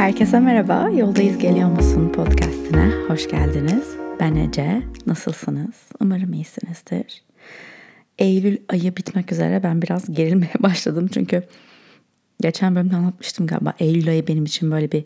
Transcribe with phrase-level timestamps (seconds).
[0.00, 0.90] Herkese merhaba.
[0.90, 3.96] Yoldayız Geliyor Musun podcastine hoş geldiniz.
[4.20, 4.82] Ben Ece.
[5.06, 5.74] Nasılsınız?
[6.00, 7.22] Umarım iyisinizdir.
[8.18, 11.42] Eylül ayı bitmek üzere ben biraz gerilmeye başladım çünkü
[12.40, 13.74] geçen bölümde anlatmıştım galiba.
[13.78, 15.04] Eylül ayı benim için böyle bir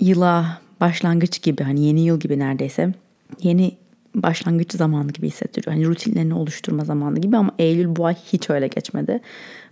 [0.00, 2.94] yıla başlangıç gibi hani yeni yıl gibi neredeyse.
[3.42, 3.76] Yeni
[4.14, 5.76] başlangıç zamanı gibi hissettiriyor.
[5.76, 9.20] Hani rutinlerini oluşturma zamanı gibi ama Eylül bu ay hiç öyle geçmedi.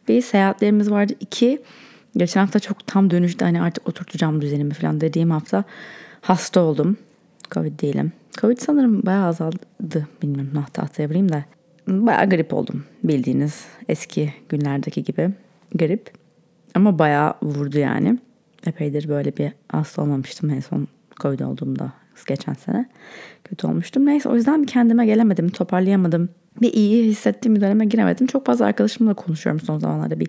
[0.09, 1.12] Bir seyahatlerimiz vardı.
[1.21, 1.62] İki
[2.16, 5.64] Geçen hafta çok tam dönüşte hani artık oturtacağım düzenimi falan dediğim hafta
[6.20, 6.96] hasta oldum.
[7.50, 8.12] Covid değilim.
[8.41, 10.09] Covid sanırım bayağı azaldı.
[10.23, 11.45] Bilmiyorum nah tahtaya da.
[11.88, 15.30] Bayağı grip oldum bildiğiniz eski günlerdeki gibi
[15.74, 16.10] grip.
[16.74, 18.19] Ama bayağı vurdu yani.
[18.66, 20.88] Epeydir böyle bir hasta olmamıştım en son
[21.20, 21.92] Covid olduğumda
[22.27, 22.88] geçen sene.
[23.45, 24.06] Kötü olmuştum.
[24.06, 26.28] Neyse o yüzden kendime gelemedim, toparlayamadım.
[26.62, 28.27] Bir iyi hissettiğim bir döneme giremedim.
[28.27, 30.28] Çok fazla arkadaşımla konuşuyorum son zamanlarda bir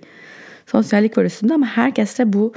[0.72, 2.54] sosyallik var üstünde ama herkeste bu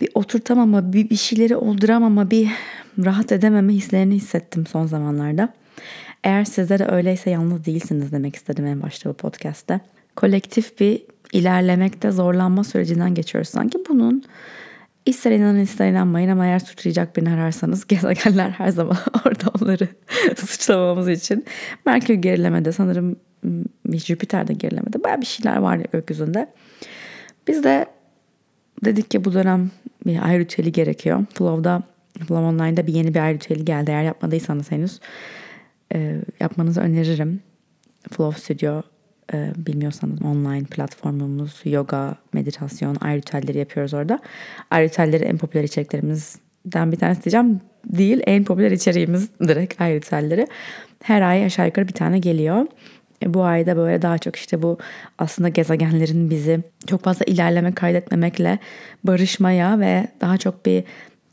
[0.00, 2.48] bir oturtamama, bir, bir şeyleri olduramama, bir
[3.04, 5.54] rahat edememe hislerini hissettim son zamanlarda.
[6.24, 9.80] Eğer sizde de öyleyse yalnız değilsiniz demek istedim en başta bu podcast'te.
[10.16, 13.78] Kolektif bir ilerlemekte zorlanma sürecinden geçiyoruz sanki.
[13.88, 14.24] Bunun
[15.06, 19.88] ister inanın ister inanmayın ama eğer suçlayacak birini ararsanız gezegenler her zaman orada onları
[20.36, 21.44] suçlamamız için.
[21.86, 23.16] Merkür gerilemede sanırım
[23.94, 26.48] Jüpiter'de gerilemede baya bir şeyler var gökyüzünde.
[27.48, 27.86] Biz de
[28.84, 29.70] dedik ki bu dönem
[30.06, 31.24] bir ay ritüeli gerekiyor.
[31.34, 31.82] Flow'da,
[32.18, 33.90] Flow Online'da bir yeni bir ay ritüeli geldi.
[33.90, 35.00] Eğer yapmadıysanız henüz
[35.94, 37.40] e, yapmanızı öneririm.
[38.10, 38.82] Flow Studio
[39.32, 44.18] e, bilmiyorsanız online platformumuz yoga, meditasyon, ay ritüelleri yapıyoruz orada.
[44.70, 47.60] Ay ritüelleri en popüler içeriklerimizden bir tanesi diyeceğim.
[47.84, 50.46] Değil en popüler içeriğimiz direkt ay ritüelleri.
[51.02, 52.66] Her ay aşağı yukarı bir tane geliyor.
[53.22, 54.78] E, bu ayda böyle daha çok işte bu
[55.18, 58.58] aslında gezegenlerin bizi çok fazla ilerleme kaydetmemekle
[59.04, 60.84] barışmaya ve daha çok bir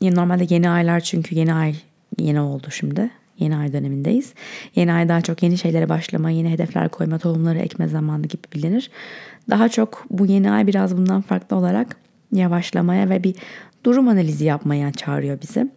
[0.02, 1.74] normalde yeni aylar çünkü yeni ay
[2.18, 3.10] yeni oldu şimdi.
[3.38, 4.34] Yeni ay dönemindeyiz.
[4.76, 8.90] Yeni ay daha çok yeni şeylere başlama, yeni hedefler koyma, tohumları ekme zamanı gibi bilinir.
[9.50, 11.96] Daha çok bu yeni ay biraz bundan farklı olarak
[12.32, 13.34] yavaşlamaya ve bir
[13.84, 15.68] durum analizi yapmaya çağırıyor bizi.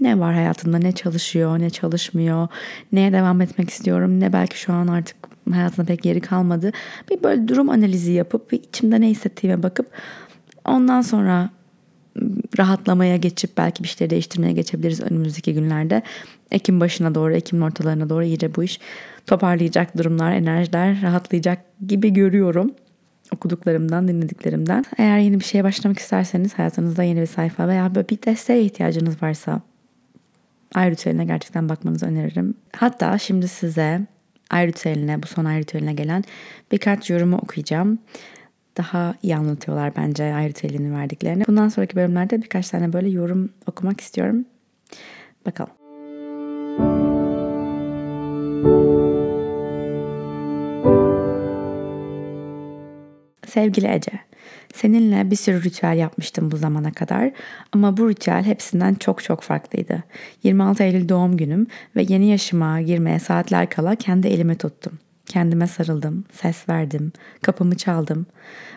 [0.00, 2.48] Ne var hayatımda, ne çalışıyor, ne çalışmıyor,
[2.92, 5.16] neye devam etmek istiyorum, ne belki şu an artık
[5.52, 6.72] hayatında pek yeri kalmadı.
[7.10, 9.86] Bir böyle durum analizi yapıp içimde ne hissettiğime bakıp
[10.64, 11.50] ondan sonra
[12.58, 16.02] rahatlamaya geçip belki bir şeyleri değiştirmeye geçebiliriz önümüzdeki günlerde.
[16.50, 18.80] Ekim başına doğru, Ekim ortalarına doğru iyice bu iş
[19.26, 22.70] toparlayacak durumlar, enerjiler rahatlayacak gibi görüyorum
[23.34, 24.84] okuduklarımdan, dinlediklerimden.
[24.98, 29.22] Eğer yeni bir şeye başlamak isterseniz hayatınızda yeni bir sayfa veya böyle bir desteğe ihtiyacınız
[29.22, 29.60] varsa
[30.74, 32.54] ay ritüeline gerçekten bakmanızı öneririm.
[32.76, 34.00] Hatta şimdi size
[34.50, 36.24] ay ritüeline, bu son ay ritüeline gelen
[36.72, 37.98] birkaç yorumu okuyacağım.
[38.76, 41.44] Daha iyi anlatıyorlar bence ay ritüelinin verdiklerini.
[41.46, 44.44] Bundan sonraki bölümlerde birkaç tane böyle yorum okumak istiyorum.
[45.46, 45.72] Bakalım.
[53.46, 54.12] Sevgili Ece,
[54.74, 57.30] Seninle bir sürü ritüel yapmıştım bu zamana kadar
[57.72, 60.02] ama bu ritüel hepsinden çok çok farklıydı.
[60.42, 64.98] 26 Eylül doğum günüm ve yeni yaşıma girmeye saatler kala kendi elimi tuttum.
[65.26, 67.12] Kendime sarıldım, ses verdim,
[67.42, 68.26] kapımı çaldım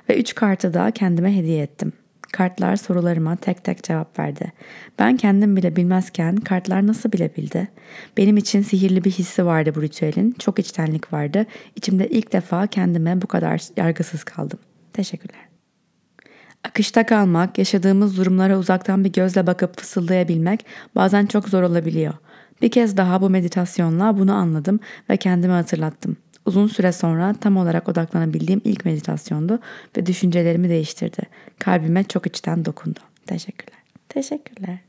[0.10, 1.94] ve üç kartı da kendime hediye ettim.
[2.32, 4.52] Kartlar sorularıma tek tek cevap verdi.
[5.00, 7.68] Ben kendim bile bilmezken kartlar nasıl bilebildi?
[8.18, 10.36] Benim için sihirli bir hissi vardı bu ritüelin.
[10.40, 11.46] Çok içtenlik vardı.
[11.76, 14.60] İçimde ilk defa kendime bu kadar yargısız kaldım.
[14.94, 15.51] Teşekkürler.
[16.64, 22.14] Akışta kalmak, yaşadığımız durumlara uzaktan bir gözle bakıp fısıldayabilmek bazen çok zor olabiliyor.
[22.62, 24.80] Bir kez daha bu meditasyonla bunu anladım
[25.10, 26.18] ve kendime hatırlattım.
[26.46, 29.60] Uzun süre sonra tam olarak odaklanabildiğim ilk meditasyondu
[29.98, 31.22] ve düşüncelerimi değiştirdi.
[31.60, 33.00] Kalbime çok içten dokundu.
[33.26, 33.80] Teşekkürler.
[34.10, 34.80] Teşekkürler.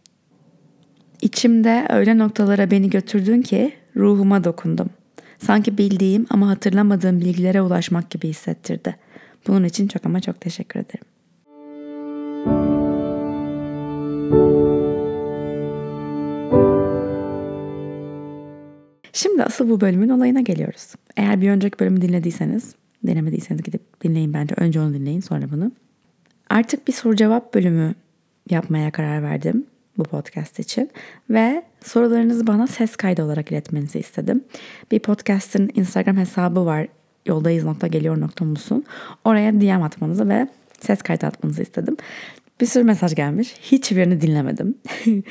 [1.23, 4.91] İçimde öyle noktalara beni götürdün ki ruhuma dokundum.
[5.39, 8.97] Sanki bildiğim ama hatırlamadığım bilgilere ulaşmak gibi hissettirdi.
[9.47, 11.12] Bunun için çok ama çok teşekkür ederim.
[19.13, 20.95] Şimdi asıl bu bölümün olayına geliyoruz.
[21.17, 22.75] Eğer bir önceki bölümü dinlediyseniz,
[23.07, 24.55] denemediyseniz gidip dinleyin bence.
[24.59, 25.73] Önce onu dinleyin sonra bunu.
[26.51, 27.95] Artık bir soru cevap bölümü
[28.51, 29.67] yapmaya karar verdim
[29.99, 30.91] bu podcast için
[31.31, 34.45] ve sorularınızı bana ses kaydı olarak iletmenizi istedim.
[34.91, 36.87] Bir podcast'ın Instagram hesabı var
[37.27, 38.85] yoldayız.geliyor.musun.
[39.25, 40.49] Oraya DM atmanızı ve
[40.85, 41.97] ses kaydı atmanızı istedim.
[42.61, 43.55] Bir sürü mesaj gelmiş.
[43.63, 44.79] Hiçbirini dinlemedim.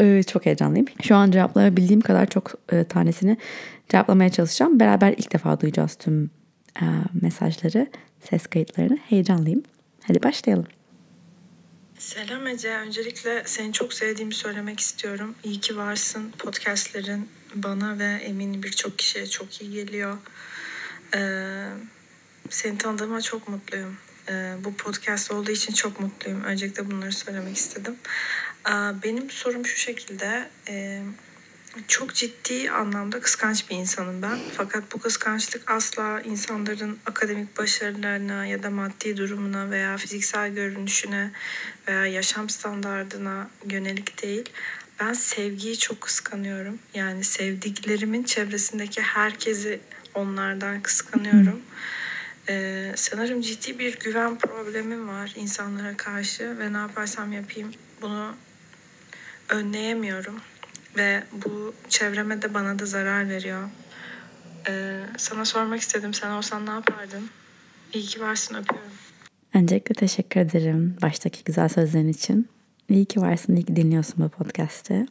[0.00, 0.86] Ee, çok heyecanlıyım.
[1.02, 3.36] Şu an cevaplayabildiğim kadar çok e, tanesini
[3.88, 4.80] cevaplamaya çalışacağım.
[4.80, 6.30] Beraber ilk defa duyacağız tüm
[6.80, 6.84] e,
[7.22, 7.86] mesajları,
[8.20, 8.96] ses kayıtlarını.
[8.96, 9.62] Heyecanlıyım.
[10.02, 10.66] Hadi başlayalım.
[11.98, 12.76] Selam Ece.
[12.76, 15.34] Öncelikle seni çok sevdiğimi söylemek istiyorum.
[15.44, 16.30] İyi ki varsın.
[16.38, 20.18] Podcastlerin bana ve eminim birçok kişiye çok iyi geliyor.
[21.16, 21.64] Ee,
[22.50, 23.96] seni tanıdığıma çok mutluyum.
[24.28, 26.44] Ee, bu podcast olduğu için çok mutluyum.
[26.44, 27.96] Öncelikle bunları söylemek istedim.
[28.68, 28.72] Ee,
[29.04, 30.48] benim sorum şu şekilde.
[30.68, 31.02] Ee,
[31.88, 34.38] çok ciddi anlamda kıskanç bir insanım ben.
[34.56, 41.30] Fakat bu kıskançlık asla insanların akademik başarılarına ya da maddi durumuna veya fiziksel görünüşüne
[41.88, 44.50] veya yaşam standardına yönelik değil.
[45.00, 46.78] Ben sevgiyi çok kıskanıyorum.
[46.94, 49.80] Yani sevdiklerimin çevresindeki herkesi
[50.14, 51.60] onlardan kıskanıyorum.
[52.48, 57.70] Ee, sanırım ciddi bir güven problemim var insanlara karşı ve ne yaparsam yapayım
[58.02, 58.34] bunu
[59.48, 60.36] önleyemiyorum
[60.96, 63.68] ve bu çevreme de bana da zarar veriyor.
[64.68, 66.14] Ee, sana sormak istedim.
[66.14, 67.28] Sen olsan ne yapardın?
[67.92, 68.90] İyi ki varsın öpüyorum.
[69.54, 72.48] Öncelikle teşekkür ederim baştaki güzel sözlerin için.
[72.88, 75.06] İyi ki varsın, iyi ki dinliyorsun bu podcast'ı.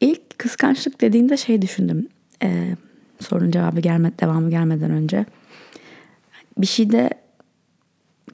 [0.00, 2.08] İlk kıskançlık dediğinde şey düşündüm.
[2.42, 2.76] Ee,
[3.20, 5.26] sorunun cevabı gelme, devamı gelmeden önce.
[6.58, 7.10] Bir şeyde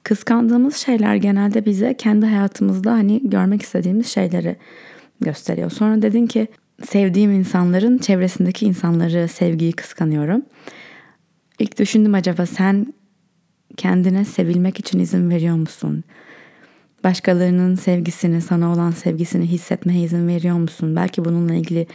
[0.03, 4.57] kıskandığımız şeyler genelde bize kendi hayatımızda hani görmek istediğimiz şeyleri
[5.21, 5.71] gösteriyor.
[5.71, 6.49] Sonra dedin ki
[6.85, 10.43] sevdiğim insanların çevresindeki insanları sevgiyi kıskanıyorum.
[11.59, 12.95] İlk düşündüm acaba sen
[13.77, 16.05] kendine sevilmek için izin veriyor musun?
[17.05, 20.97] Başkalarının sevgisini, sana olan sevgisini hissetmeye izin veriyor musun?
[20.97, 21.87] Belki bununla ilgili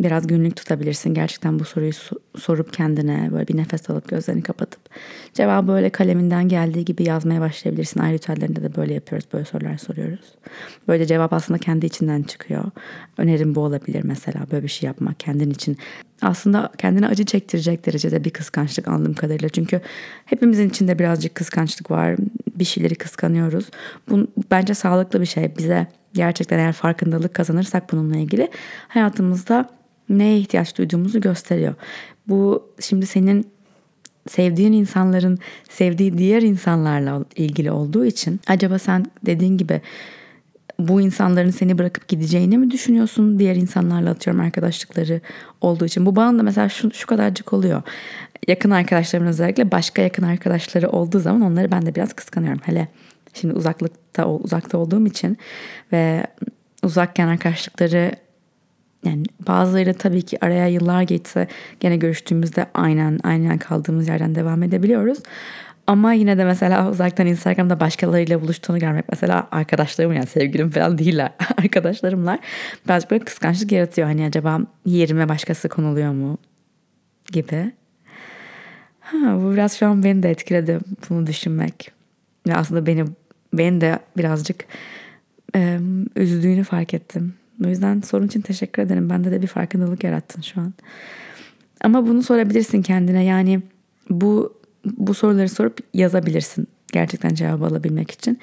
[0.00, 1.14] biraz günlük tutabilirsin.
[1.14, 1.92] Gerçekten bu soruyu
[2.38, 4.80] sorup kendine böyle bir nefes alıp gözlerini kapatıp
[5.34, 8.00] cevabı böyle kaleminden geldiği gibi yazmaya başlayabilirsin.
[8.00, 9.28] Ayrı ritüellerinde de böyle yapıyoruz.
[9.32, 10.34] Böyle sorular soruyoruz.
[10.88, 12.64] Böyle cevap aslında kendi içinden çıkıyor.
[13.18, 15.76] Önerim bu olabilir mesela böyle bir şey yapmak kendin için.
[16.22, 19.48] Aslında kendine acı çektirecek derecede bir kıskançlık anladığım kadarıyla.
[19.48, 19.80] Çünkü
[20.24, 22.16] hepimizin içinde birazcık kıskançlık var.
[22.56, 23.70] Bir şeyleri kıskanıyoruz.
[24.10, 25.56] Bu bence sağlıklı bir şey.
[25.58, 28.50] Bize gerçekten eğer farkındalık kazanırsak bununla ilgili
[28.88, 29.75] hayatımızda
[30.08, 31.74] neye ihtiyaç duyduğumuzu gösteriyor.
[32.28, 33.46] Bu şimdi senin
[34.28, 35.38] sevdiğin insanların
[35.68, 39.80] sevdiği diğer insanlarla ilgili olduğu için acaba sen dediğin gibi
[40.78, 43.38] bu insanların seni bırakıp gideceğini mi düşünüyorsun?
[43.38, 45.20] Diğer insanlarla atıyorum arkadaşlıkları
[45.60, 46.06] olduğu için.
[46.06, 47.82] Bu bağın da mesela şu, şu kadarcık oluyor.
[48.48, 52.60] Yakın arkadaşlarımın özellikle başka yakın arkadaşları olduğu zaman onları ben de biraz kıskanıyorum.
[52.64, 52.88] Hele
[53.34, 55.38] şimdi uzaklıkta uzakta olduğum için
[55.92, 56.26] ve
[56.82, 58.12] uzakken arkadaşlıkları
[59.06, 61.48] yani bazıları tabii ki araya yıllar geçse
[61.80, 65.18] gene görüştüğümüzde aynen aynen kaldığımız yerden devam edebiliyoruz.
[65.86, 71.32] Ama yine de mesela uzaktan Instagram'da başkalarıyla buluştuğunu görmek mesela arkadaşlarım yani sevgilim falan değiller
[71.56, 72.38] arkadaşlarımlar
[72.86, 74.08] birazcık böyle kıskançlık yaratıyor.
[74.08, 76.38] Hani acaba yerime başkası konuluyor mu
[77.32, 77.72] gibi.
[79.00, 80.78] Ha, bu biraz şu an beni de etkiledi
[81.10, 81.90] bunu düşünmek.
[82.46, 83.04] Ve aslında beni
[83.52, 84.64] beni de birazcık
[85.56, 85.78] e,
[86.16, 87.34] üzdüğünü fark ettim.
[87.64, 89.10] O yüzden sorun için teşekkür ederim.
[89.10, 90.74] Bende de bir farkındalık yarattın şu an.
[91.80, 93.24] Ama bunu sorabilirsin kendine.
[93.24, 93.62] Yani
[94.10, 96.66] bu bu soruları sorup yazabilirsin.
[96.92, 98.38] Gerçekten cevap alabilmek için.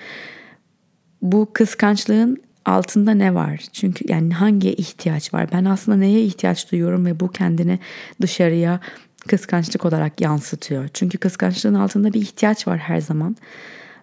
[1.21, 3.63] Bu kıskançlığın altında ne var?
[3.73, 5.49] Çünkü yani hangi ihtiyaç var?
[5.51, 7.79] Ben aslında neye ihtiyaç duyuyorum ve bu kendini
[8.21, 8.79] dışarıya
[9.27, 10.87] kıskançlık olarak yansıtıyor.
[10.93, 13.35] Çünkü kıskançlığın altında bir ihtiyaç var her zaman.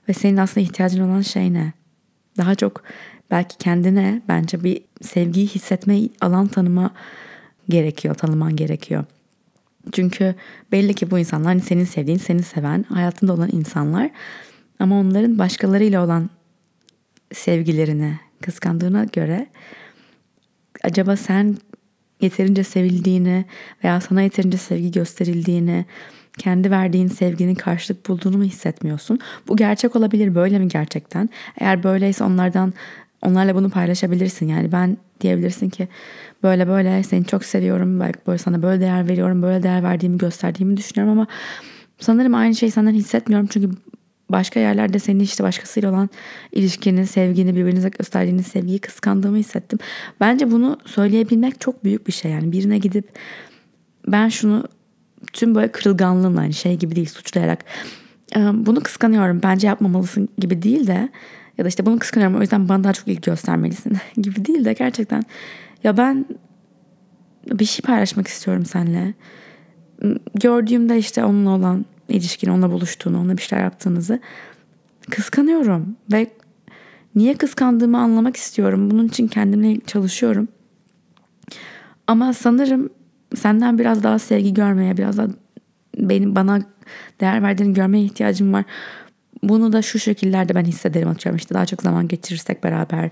[0.09, 1.73] Ve senin aslında ihtiyacın olan şey ne?
[2.37, 2.83] Daha çok
[3.31, 6.91] belki kendine bence bir sevgiyi hissetme alan tanıma
[7.69, 9.05] gerekiyor, tanıman gerekiyor.
[9.93, 10.35] Çünkü
[10.73, 14.11] belli ki bu insanlar hani senin sevdiğin, seni seven, hayatında olan insanlar
[14.79, 16.31] ama onların başkalarıyla olan
[17.33, 19.47] sevgilerini kıskandığına göre
[20.85, 21.57] acaba sen
[22.21, 23.45] yeterince sevildiğini
[23.85, 25.85] veya sana yeterince sevgi gösterildiğini,
[26.39, 29.19] kendi verdiğin sevginin karşılık bulduğunu mu hissetmiyorsun?
[29.49, 30.35] Bu gerçek olabilir.
[30.35, 31.29] Böyle mi gerçekten?
[31.61, 32.73] Eğer böyleyse onlardan
[33.23, 34.49] onlarla bunu paylaşabilirsin.
[34.49, 35.89] Yani ben diyebilirsin ki
[36.43, 38.01] böyle böyle seni çok seviyorum.
[38.01, 39.43] Belki böyle sana böyle değer veriyorum.
[39.43, 41.27] Böyle değer verdiğimi gösterdiğimi düşünüyorum ama
[41.99, 43.47] sanırım aynı şeyi senden hissetmiyorum.
[43.51, 43.71] Çünkü
[44.29, 46.11] başka yerlerde senin işte başkasıyla olan
[46.53, 49.79] ilişkini, sevgini, birbirinize gösterdiğiniz sevgiyi kıskandığımı hissettim.
[50.21, 52.31] Bence bunu söyleyebilmek çok büyük bir şey.
[52.31, 53.19] Yani birine gidip
[54.07, 54.65] ben şunu
[55.33, 57.65] tüm böyle kırılganlığımla hani şey gibi değil suçlayarak
[58.37, 61.09] bunu kıskanıyorum bence yapmamalısın gibi değil de
[61.61, 64.73] ya da işte bunu kıskanıyorum o yüzden bana daha çok ilgi göstermelisin gibi değil de
[64.73, 65.23] gerçekten
[65.85, 66.27] ya ben
[67.47, 69.15] bir şey paylaşmak istiyorum seninle.
[70.35, 74.21] Gördüğümde işte onunla olan ilişkini, onunla buluştuğunu, onunla bir şeyler yaptığınızı
[75.11, 76.27] kıskanıyorum ve
[77.15, 78.91] niye kıskandığımı anlamak istiyorum.
[78.91, 80.49] Bunun için kendimle çalışıyorum.
[82.07, 82.91] Ama sanırım
[83.37, 85.27] senden biraz daha sevgi görmeye, biraz daha
[85.99, 86.63] benim bana
[87.21, 88.65] değer verdiğini görmeye ihtiyacım var.
[89.43, 93.11] Bunu da şu şekillerde ben hissederim atıyorum işte daha çok zaman geçirirsek beraber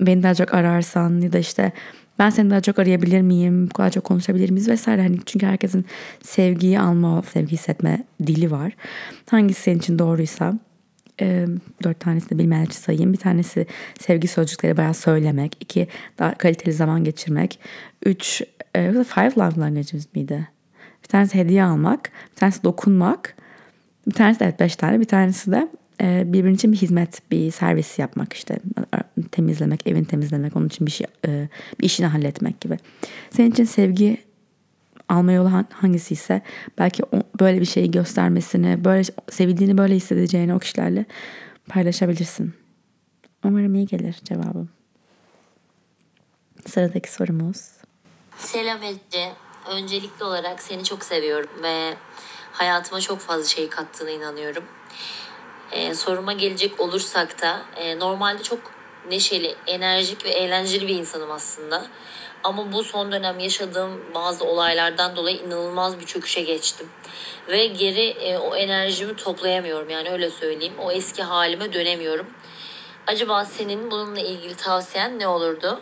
[0.00, 1.72] beni daha çok ararsan ya da işte
[2.18, 5.02] ben seni daha çok arayabilir miyim, daha çok konuşabilir miyiz vesaire.
[5.02, 5.84] Hani çünkü herkesin
[6.22, 8.72] sevgiyi alma, sevgi hissetme dili var.
[9.30, 10.58] Hangisi senin için doğruysa
[11.20, 11.46] e,
[11.82, 13.12] dört tanesini bilmeyenler için sayayım.
[13.12, 13.66] Bir tanesi
[14.00, 15.56] sevgi sözcükleri bayağı söylemek.
[15.60, 17.58] iki daha kaliteli zaman geçirmek.
[18.06, 18.42] Üç,
[18.76, 20.48] e, five love languages miydi?
[21.02, 22.10] Bir tanesi hediye almak.
[22.30, 23.36] Bir tanesi dokunmak.
[24.06, 25.00] Bir tanesi de evet beş tane.
[25.00, 25.68] Bir tanesi de
[26.00, 28.58] e, birbirinin için bir hizmet, bir servis yapmak işte
[29.32, 31.48] temizlemek, evin temizlemek, onun için bir şey, e,
[31.80, 32.78] bir işini halletmek gibi.
[33.30, 34.18] Senin için sevgi
[35.08, 36.42] alma yolu hangisi ise
[36.78, 37.02] belki
[37.40, 41.04] böyle bir şeyi göstermesini, böyle sevildiğini böyle hissedeceğini o kişilerle
[41.68, 42.54] paylaşabilirsin.
[43.44, 44.68] Umarım iyi gelir cevabım.
[46.66, 47.70] Sıradaki sorumuz.
[48.38, 49.32] Selam Ece.
[49.70, 51.94] Öncelikli olarak seni çok seviyorum ve
[52.58, 54.64] hayatıma çok fazla şey kattığına inanıyorum.
[55.72, 58.60] Ee, soruma gelecek olursak da e, normalde çok
[59.10, 61.86] neşeli, enerjik ve eğlenceli bir insanım aslında.
[62.44, 66.86] Ama bu son dönem yaşadığım bazı olaylardan dolayı inanılmaz bir çöküşe geçtim.
[67.48, 70.74] Ve geri e, o enerjimi toplayamıyorum yani öyle söyleyeyim.
[70.78, 72.26] O eski halime dönemiyorum.
[73.06, 75.80] Acaba senin bununla ilgili tavsiyen ne olurdu?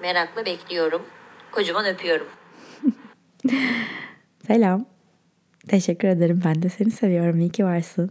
[0.00, 1.06] Merakla bekliyorum.
[1.52, 2.28] Kocaman öpüyorum.
[4.46, 4.91] Selam.
[5.68, 6.40] Teşekkür ederim.
[6.44, 7.40] Ben de seni seviyorum.
[7.40, 8.10] İyi ki varsın.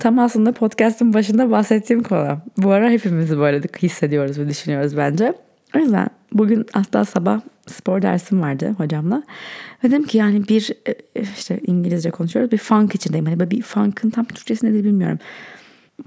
[0.00, 2.38] Tam aslında podcast'ın başında bahsettiğim konu.
[2.56, 5.34] Bu ara hepimiz böyle hissediyoruz ve düşünüyoruz bence.
[5.76, 9.22] O yüzden bugün hatta sabah spor dersim vardı hocamla.
[9.84, 12.52] Ve dedim ki yani bir e, işte İngilizce konuşuyoruz.
[12.52, 13.26] Bir funk içindeyim.
[13.26, 15.18] Hani bir funk'ın tam Türkçesi nedir bilmiyorum.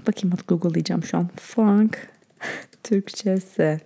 [0.06, 1.28] Bakayım hadi Google'layacağım şu an.
[1.36, 2.08] Funk
[2.82, 3.80] Türkçesi.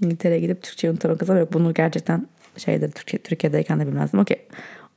[0.00, 1.52] İngiltere'ye gidip Türkçeyi unutan o kadar yok.
[1.52, 4.20] Bunu gerçekten şeyde Türkiye, Türkiye'deyken de bilmezdim.
[4.20, 4.38] Okey.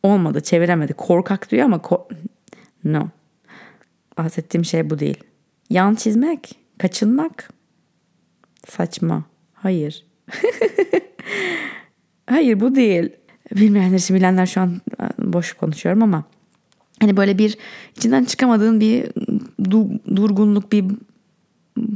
[0.03, 0.93] Olmadı çeviremedi.
[0.93, 2.13] Korkak diyor ama ko-
[2.83, 3.07] no.
[4.17, 5.23] Bahsettiğim şey bu değil.
[5.69, 7.49] Yan çizmek, kaçınmak
[8.67, 9.23] saçma.
[9.53, 10.05] Hayır.
[12.27, 13.09] Hayır bu değil.
[13.55, 16.23] Bilmeyenler için bilenler şu an e, boş konuşuyorum ama
[16.99, 17.57] hani böyle bir
[17.97, 19.03] içinden çıkamadığın bir
[19.59, 20.85] du- durgunluk, bir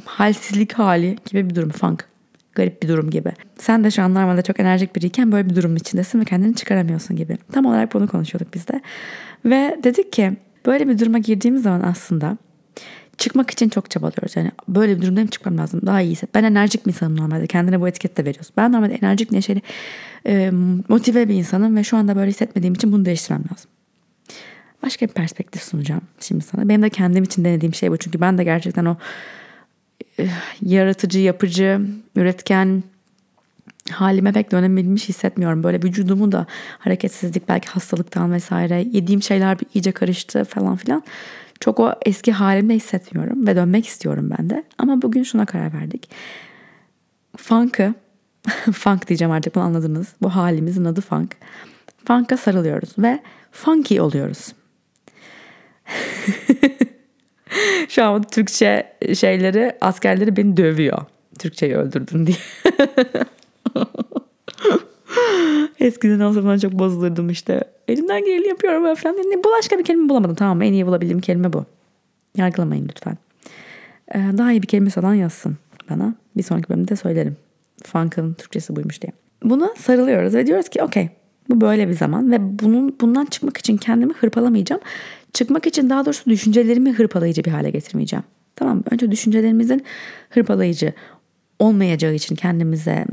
[0.06, 1.70] halsizlik hali gibi bir durum.
[1.70, 2.06] Funk.
[2.58, 3.32] Garip bir durum gibi.
[3.58, 7.18] Sen de şu an normalde çok enerjik biriyken böyle bir durumun içindesin ve kendini çıkaramıyorsun
[7.18, 7.38] gibi.
[7.52, 8.82] Tam olarak bunu konuşuyorduk biz de.
[9.46, 10.34] Ve dedik ki
[10.66, 12.38] böyle bir duruma girdiğimiz zaman aslında
[13.18, 14.36] çıkmak için çok çabalıyoruz.
[14.36, 15.82] Yani böyle bir durumdayım çıkmam lazım.
[15.86, 16.16] Daha iyi.
[16.34, 17.48] Ben enerjik bir insanım normalde.
[17.48, 18.52] Kendine bu etiket de veriyoruz.
[18.58, 19.62] Ben normalde enerjik, neşeli,
[20.26, 20.52] e,
[20.90, 23.72] motive bir insanım ve şu anda böyle hissetmediğim için bunu değiştirmem lazım.
[24.84, 26.70] Başka bir perspektif sunacağım şimdi sana.
[26.70, 27.98] Benim de kendim için denediğim şey bu.
[27.98, 28.98] Çünkü ben de gerçekten o
[30.62, 31.82] yaratıcı, yapıcı,
[32.16, 32.84] üretken
[33.92, 35.64] halime pek dönebilmiş hissetmiyorum.
[35.64, 36.46] Böyle vücudumu da
[36.80, 41.04] hareketsizlik belki hastalıktan vesaire yediğim şeyler iyice karıştı falan filan.
[41.60, 44.64] Çok o eski halimde hissetmiyorum ve dönmek istiyorum ben de.
[44.78, 46.10] Ama bugün şuna karar verdik.
[47.38, 47.94] Funk'ı,
[48.74, 50.08] funk diyeceğim artık bunu anladınız.
[50.22, 51.36] Bu halimizin adı funk.
[52.06, 53.20] Funk'a sarılıyoruz ve
[53.52, 54.54] funky oluyoruz.
[57.90, 60.98] Şu an Türkçe şeyleri, askerleri beni dövüyor.
[61.40, 62.38] Türkçeyi öldürdün diye.
[65.80, 67.64] Eskiden o zaman çok bozulurdum işte.
[67.88, 69.18] Elimden geleni yapıyorum falan.
[69.18, 70.36] Yani bu başka bir kelime bulamadım.
[70.36, 71.66] Tamam en iyi bulabildiğim kelime bu.
[72.38, 73.18] Yargılamayın lütfen.
[74.16, 75.58] Ee, daha iyi bir kelime olan yazsın
[75.90, 76.16] bana.
[76.38, 77.38] Bir sonraki bölümde söylerim.
[77.84, 79.12] Funk'ın Türkçesi buymuş diye.
[79.44, 81.10] Buna sarılıyoruz ve diyoruz ki okey
[81.50, 84.82] bu böyle bir zaman ve bunun bundan çıkmak için kendimi hırpalamayacağım.
[85.38, 88.24] Çıkmak için daha doğrusu düşüncelerimi hırpalayıcı bir hale getirmeyeceğim.
[88.56, 89.86] Tamam Önce düşüncelerimizin
[90.30, 90.94] hırpalayıcı
[91.60, 93.06] olmayacağı için kendimize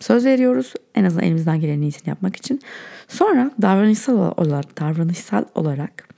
[0.00, 0.74] söz veriyoruz.
[0.94, 2.60] En azından elimizden gelenin iyisini yapmak için.
[3.08, 6.08] Sonra davranışsal olarak, davranışsal olarak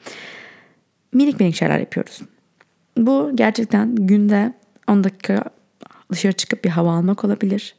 [1.13, 2.21] minik minik şeyler yapıyoruz.
[2.97, 4.53] Bu gerçekten günde
[4.89, 5.45] 10 dakika
[6.13, 7.77] dışarı çıkıp bir hava almak olabilir.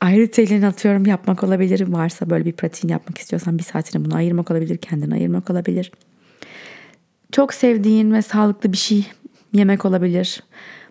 [0.00, 1.92] Ayrı telini atıyorum yapmak olabilir.
[1.92, 4.76] Varsa böyle bir pratiğini yapmak istiyorsan bir saatini buna ayırmak olabilir.
[4.76, 5.92] Kendine ayırmak olabilir.
[7.34, 9.06] Çok sevdiğin ve sağlıklı bir şey
[9.52, 10.42] yemek olabilir.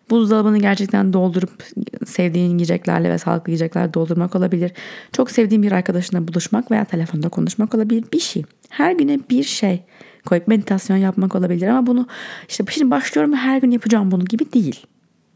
[0.10, 1.64] Buzdolabını gerçekten doldurup
[2.06, 4.72] sevdiğin yiyeceklerle ve sağlıklı yiyeceklerle doldurmak olabilir.
[5.12, 8.06] Çok sevdiğin bir arkadaşına buluşmak veya telefonda konuşmak olabilir.
[8.14, 8.44] Bir şey.
[8.70, 9.84] Her güne bir şey
[10.26, 12.08] koyup meditasyon yapmak olabilir ama bunu
[12.50, 14.86] işte şimdi başlıyorum ve her gün yapacağım bunu gibi değil.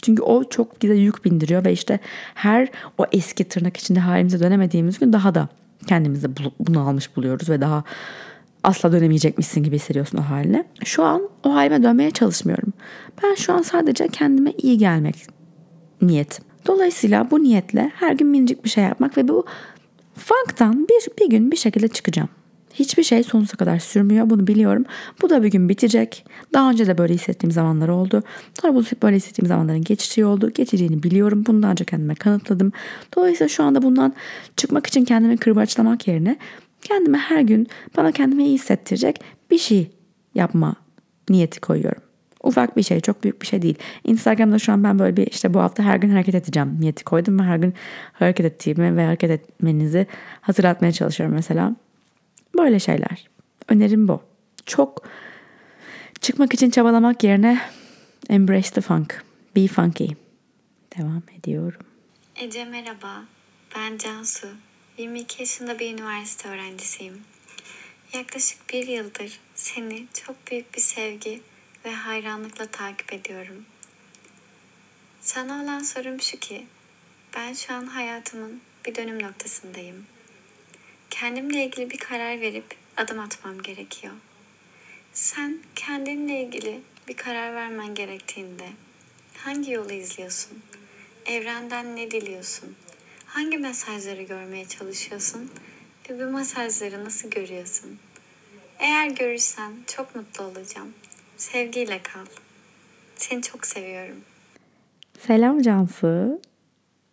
[0.01, 1.99] Çünkü o çok bize yük bindiriyor ve işte
[2.33, 5.49] her o eski tırnak içinde halimize dönemediğimiz gün daha da
[5.87, 6.27] kendimizi
[6.59, 7.83] bunu almış buluyoruz ve daha
[8.67, 10.65] asla dönemeyecekmişsin gibi hissediyorsun o haline.
[10.83, 12.73] Şu an o halime dönmeye çalışmıyorum.
[13.23, 15.15] Ben şu an sadece kendime iyi gelmek
[16.01, 16.43] niyetim.
[16.67, 19.45] Dolayısıyla bu niyetle her gün minicik bir şey yapmak ve bu
[20.15, 22.29] funk'tan bir, bir gün bir şekilde çıkacağım.
[22.73, 24.29] Hiçbir şey sonsuza kadar sürmüyor.
[24.29, 24.85] Bunu biliyorum.
[25.21, 26.25] Bu da bir gün bitecek.
[26.53, 28.23] Daha önce de böyle hissettiğim zamanlar oldu.
[28.61, 30.51] Sonra bu böyle hissettiğim zamanların geçtiği oldu.
[30.53, 31.43] Geçeceğini biliyorum.
[31.47, 32.71] Bunu daha önce kendime kanıtladım.
[33.15, 34.13] Dolayısıyla şu anda bundan
[34.57, 36.37] çıkmak için kendimi kırbaçlamak yerine
[36.87, 37.67] kendime her gün
[37.97, 39.91] bana kendimi iyi hissettirecek bir şey
[40.35, 40.75] yapma
[41.29, 42.01] niyeti koyuyorum.
[42.43, 43.75] Ufak bir şey, çok büyük bir şey değil.
[44.03, 47.39] Instagram'da şu an ben böyle bir işte bu hafta her gün hareket edeceğim niyeti koydum
[47.39, 47.73] ve her gün
[48.13, 50.07] hareket ettiğimi ve hareket etmenizi
[50.41, 51.75] hatırlatmaya çalışıyorum mesela.
[52.57, 53.29] Böyle şeyler.
[53.69, 54.21] Önerim bu.
[54.65, 55.03] Çok
[56.21, 57.59] çıkmak için çabalamak yerine
[58.29, 59.23] embrace the funk.
[59.55, 60.07] Be funky.
[60.97, 61.81] Devam ediyorum.
[62.35, 63.23] Ece merhaba.
[63.75, 64.47] Ben Cansu.
[64.97, 67.23] 22 yaşında bir üniversite öğrencisiyim.
[68.13, 71.41] Yaklaşık bir yıldır seni çok büyük bir sevgi
[71.85, 73.65] ve hayranlıkla takip ediyorum.
[75.21, 76.65] Sana olan sorum şu ki,
[77.35, 80.05] ben şu an hayatımın bir dönüm noktasındayım.
[81.09, 84.13] Kendimle ilgili bir karar verip adım atmam gerekiyor.
[85.13, 88.69] Sen kendinle ilgili bir karar vermen gerektiğinde
[89.37, 90.63] hangi yolu izliyorsun?
[91.25, 92.75] Evrenden ne diliyorsun?
[93.37, 95.41] Hangi mesajları görmeye çalışıyorsun
[96.09, 97.89] ve bu mesajları nasıl görüyorsun?
[98.79, 100.87] Eğer görürsen çok mutlu olacağım.
[101.37, 102.25] Sevgiyle kal.
[103.15, 104.15] Seni çok seviyorum.
[105.19, 106.41] Selam Cansu.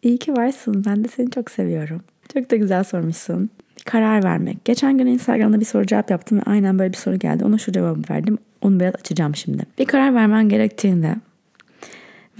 [0.02, 0.85] İyi ki varsın.
[0.87, 2.02] Ben de seni çok seviyorum.
[2.35, 3.50] Çok da güzel sormuşsun.
[3.85, 4.64] Karar vermek.
[4.64, 7.45] Geçen gün Instagram'da bir soru cevap yaptım ve aynen böyle bir soru geldi.
[7.45, 8.38] Ona şu cevabı verdim.
[8.62, 9.66] Onu biraz açacağım şimdi.
[9.78, 11.16] Bir karar vermen gerektiğinde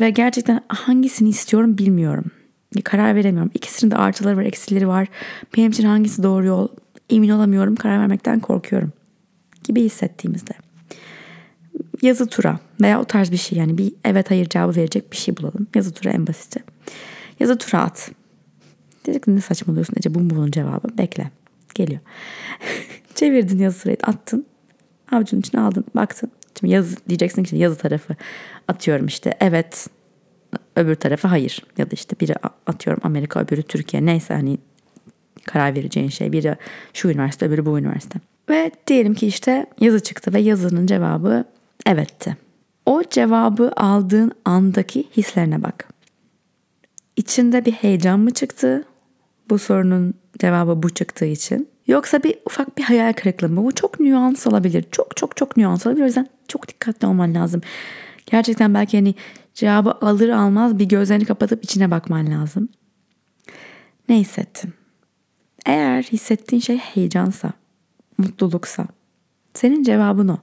[0.01, 2.31] ve gerçekten hangisini istiyorum bilmiyorum.
[2.83, 3.51] Karar veremiyorum.
[3.55, 5.09] İkisinin de artıları var, eksileri var.
[5.57, 6.69] Benim için hangisi doğru yol
[7.11, 7.77] emin olamıyorum.
[7.77, 8.93] Karar vermekten korkuyorum
[9.65, 10.53] gibi hissettiğimizde.
[12.03, 15.37] Yazı tura veya o tarz bir şey yani bir evet hayır cevabı verecek bir şey
[15.37, 15.67] bulalım.
[15.75, 16.61] Yazı tura en basiti.
[17.41, 18.11] Yazı tura at.
[19.07, 20.99] Dedik ne saçmalıyorsun Ece bu bunun cevabı?
[20.99, 21.31] Bekle.
[21.75, 22.01] Geliyor.
[23.15, 24.47] Çevirdin yazı turayı attın.
[25.13, 26.31] Avucunun içine aldın baktın.
[26.61, 28.17] Şimdi yazı diyeceksin ki yazı tarafı
[28.69, 29.89] atıyorum işte evet
[30.77, 31.63] öbür tarafı hayır.
[31.79, 32.35] Ya da işte biri
[32.67, 34.59] atıyorum Amerika öbürü Türkiye neyse hani
[35.45, 36.33] karar vereceğin şey.
[36.33, 36.57] Biri
[36.93, 38.19] şu üniversite öbürü bu üniversite.
[38.51, 41.45] Ve diyelim ki işte yazı çıktı ve yazının cevabı
[41.87, 42.37] evetti.
[42.87, 45.89] O cevabı aldığın andaki hislerine bak.
[47.17, 48.85] İçinde bir heyecan mı çıktı?
[49.51, 51.69] Bu sorunun cevabı bu çıktığı için.
[51.87, 53.65] Yoksa bir ufak bir hayal kırıklığı mı?
[53.65, 54.85] Bu çok nüans olabilir.
[54.91, 56.03] Çok çok çok nüans olabilir.
[56.03, 57.61] O yüzden çok dikkatli olman lazım.
[58.27, 59.15] Gerçekten belki hani
[59.55, 62.69] cevabı alır almaz bir gözlerini kapatıp içine bakman lazım.
[64.09, 64.75] Ne hissettin?
[65.67, 67.53] Eğer hissettiğin şey heyecansa,
[68.19, 68.87] mutluluksa,
[69.55, 70.39] senin cevabın o.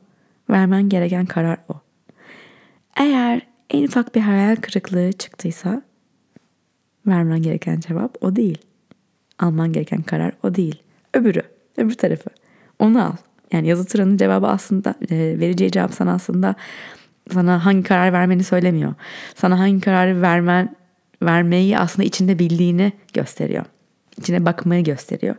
[0.49, 1.73] Vermen gereken karar o.
[2.95, 5.81] Eğer en ufak bir hayal kırıklığı çıktıysa,
[7.07, 8.57] vermen gereken cevap o değil.
[9.39, 10.83] Alman gereken karar o değil.
[11.13, 11.41] Öbürü,
[11.77, 12.29] öbür tarafı.
[12.79, 13.13] Onu al.
[13.51, 16.55] Yani yazı turanın cevabı aslında, e, vereceği cevap sana aslında
[17.29, 18.93] sana hangi karar vermeni söylemiyor.
[19.35, 20.75] Sana hangi kararı vermen
[21.21, 23.65] vermeyi aslında içinde bildiğini gösteriyor.
[24.17, 25.35] İçine bakmayı gösteriyor.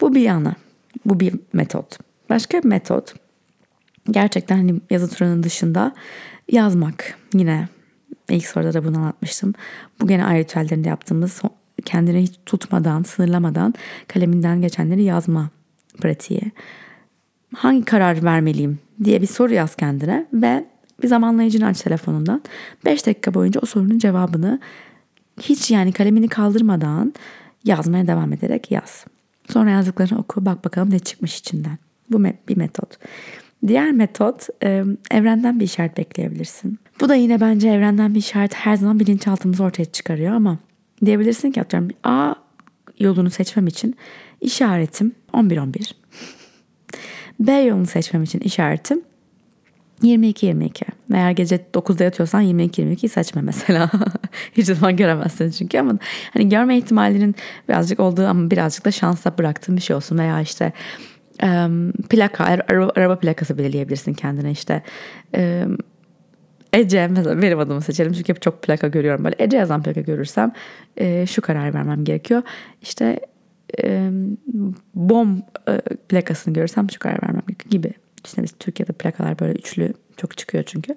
[0.00, 0.54] Bu bir yana.
[1.04, 1.98] Bu bir metot.
[2.30, 3.14] Başka bir metot
[4.10, 5.94] gerçekten hani yazı turanın dışında
[6.52, 7.18] yazmak.
[7.34, 7.68] Yine
[8.28, 9.54] ilk soruda da bunu anlatmıştım.
[10.00, 11.42] Bu gene ay ritüellerinde yaptığımız
[11.84, 13.74] kendini hiç tutmadan, sınırlamadan
[14.08, 15.50] kaleminden geçenleri yazma
[16.00, 16.52] pratiği.
[17.54, 20.64] Hangi karar vermeliyim diye bir soru yaz kendine ve
[21.02, 22.42] bir zamanlayıcını aç telefonundan.
[22.84, 24.60] 5 dakika boyunca o sorunun cevabını
[25.40, 27.14] hiç yani kalemini kaldırmadan
[27.64, 29.04] yazmaya devam ederek yaz.
[29.48, 31.78] Sonra yazdıklarını oku bak bakalım ne çıkmış içinden.
[32.10, 32.98] Bu bir metot.
[33.66, 34.48] Diğer metot
[35.10, 36.78] evrenden bir işaret bekleyebilirsin.
[37.00, 40.58] Bu da yine bence evrenden bir işaret her zaman bilinçaltımızı ortaya çıkarıyor ama
[41.04, 42.34] diyebilirsin ki atıyorum A
[42.98, 43.96] yolunu seçmem için
[44.40, 45.99] işaretim 11-11.
[47.40, 49.02] B yolunu seçmem için işaretim
[50.02, 50.70] 22-22.
[51.14, 53.90] Eğer gece 9'da yatıyorsan 22-22 seçme mesela.
[54.56, 55.98] Hiç zaman göremezsin çünkü ama
[56.32, 57.34] hani görme ihtimalinin
[57.68, 60.72] birazcık olduğu ama birazcık da şansa bıraktığın bir şey olsun veya işte
[61.42, 64.82] um, plaka, araba, araba plakası belirleyebilirsin kendine işte
[65.36, 65.76] um,
[66.72, 70.52] Ece mesela benim adımı seçelim çünkü hep çok plaka görüyorum böyle Ece yazan plaka görürsem
[70.96, 72.42] e, şu karar vermem gerekiyor
[72.82, 73.20] işte
[73.84, 74.10] e,
[74.94, 77.92] bom e, plakasını görürsem şu karar vermem gibi
[78.24, 80.94] işte biz Türkiye'de plakalar böyle üçlü çok çıkıyor çünkü.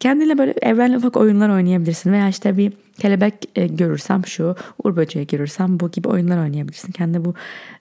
[0.00, 2.12] Kendine böyle evrenle ufak oyunlar oynayabilirsin.
[2.12, 6.92] Veya işte bir kelebek e, görürsem şu, uğur böceği görürsem bu gibi oyunlar oynayabilirsin.
[6.92, 7.34] Kendine bu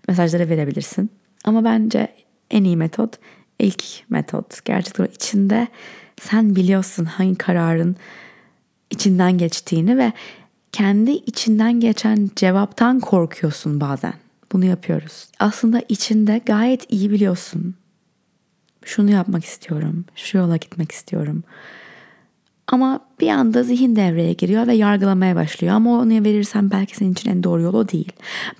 [0.07, 1.09] mesajları verebilirsin.
[1.45, 2.07] Ama bence
[2.51, 3.19] en iyi metot
[3.59, 4.65] ilk metot.
[4.65, 5.67] Gerçekten içinde
[6.21, 7.95] sen biliyorsun hangi kararın
[8.91, 10.13] içinden geçtiğini ve
[10.75, 14.13] kendi içinden geçen cevaptan korkuyorsun bazen.
[14.51, 15.27] bunu yapıyoruz.
[15.39, 17.75] Aslında içinde gayet iyi biliyorsun.
[18.85, 21.43] Şunu yapmak istiyorum, şu yola gitmek istiyorum.
[22.67, 25.75] Ama bir anda zihin devreye giriyor ve yargılamaya başlıyor.
[25.75, 28.11] Ama onu verirsen belki senin için en doğru yol o değil.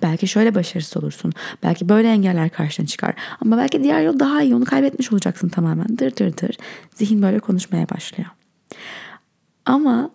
[0.02, 1.32] Belki şöyle başarısız olursun.
[1.62, 3.14] Belki böyle engeller karşına çıkar.
[3.40, 4.54] Ama belki diğer yol daha iyi.
[4.54, 5.98] Onu kaybetmiş olacaksın tamamen.
[5.98, 6.56] Dır dır dır.
[6.94, 8.30] Zihin böyle konuşmaya başlıyor.
[9.66, 10.10] Ama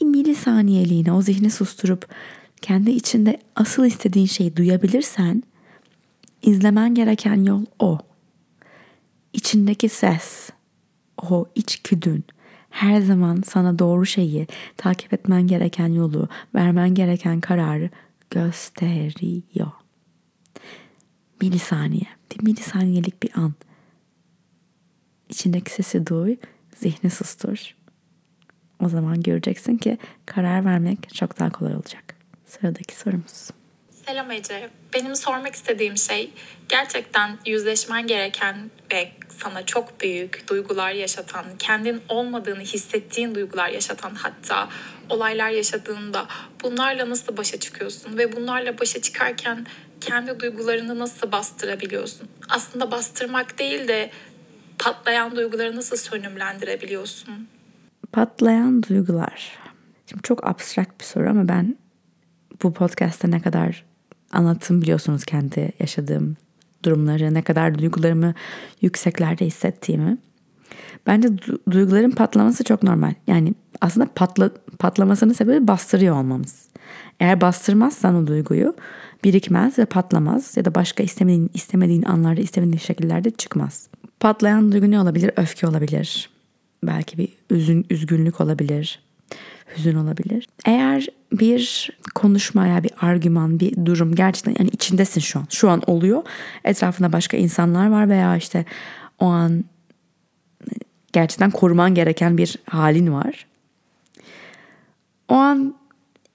[0.00, 2.08] bir milisaniyeliğine o zihni susturup
[2.62, 5.42] kendi içinde asıl istediğin şeyi duyabilirsen
[6.42, 7.98] izlemen gereken yol o.
[9.32, 10.50] İçindeki ses,
[11.22, 12.24] o içgüdün
[12.70, 17.90] her zaman sana doğru şeyi, takip etmen gereken yolu, vermen gereken kararı
[18.30, 19.72] gösteriyor.
[21.40, 23.54] Milisaniye, bir milisaniyelik bir an.
[25.28, 26.36] İçindeki sesi duy,
[26.76, 27.76] zihni sustur.
[28.84, 32.04] O zaman göreceksin ki karar vermek çok daha kolay olacak.
[32.46, 33.50] Sıradaki sorumuz.
[34.06, 34.70] Selam Ece.
[34.94, 36.30] Benim sormak istediğim şey
[36.68, 44.68] gerçekten yüzleşmen gereken ve sana çok büyük duygular yaşatan, kendin olmadığını hissettiğin duygular yaşatan hatta
[45.10, 46.26] olaylar yaşadığında
[46.62, 49.66] bunlarla nasıl başa çıkıyorsun ve bunlarla başa çıkarken
[50.00, 52.28] kendi duygularını nasıl bastırabiliyorsun?
[52.48, 54.10] Aslında bastırmak değil de
[54.78, 57.48] patlayan duyguları nasıl sönümlendirebiliyorsun?
[58.16, 59.58] Patlayan duygular.
[60.06, 61.76] Şimdi çok abstrakt bir soru ama ben
[62.62, 63.84] bu podcast'te ne kadar
[64.32, 66.36] anlattım biliyorsunuz kendi yaşadığım
[66.84, 68.34] durumları, ne kadar duygularımı
[68.82, 70.18] yükseklerde hissettiğimi.
[71.06, 73.14] Bence du- duyguların patlaması çok normal.
[73.26, 76.68] Yani aslında patla, patlamasının sebebi bastırıyor olmamız.
[77.20, 78.74] Eğer bastırmazsan o duyguyu
[79.24, 83.88] birikmez ve patlamaz ya da başka istemediğin, istemediğin anlarda, istemediğin şekillerde çıkmaz.
[84.20, 85.30] Patlayan duygu ne olabilir?
[85.36, 86.35] Öfke olabilir.
[86.82, 89.00] Belki bir üzün, üzgünlük olabilir.
[89.76, 90.48] Hüzün olabilir.
[90.66, 95.46] Eğer bir konuşma ya bir argüman, bir durum gerçekten yani içindesin şu an.
[95.50, 96.22] Şu an oluyor.
[96.64, 98.64] Etrafında başka insanlar var veya işte
[99.18, 99.64] o an
[101.12, 103.46] gerçekten koruman gereken bir halin var.
[105.28, 105.74] O an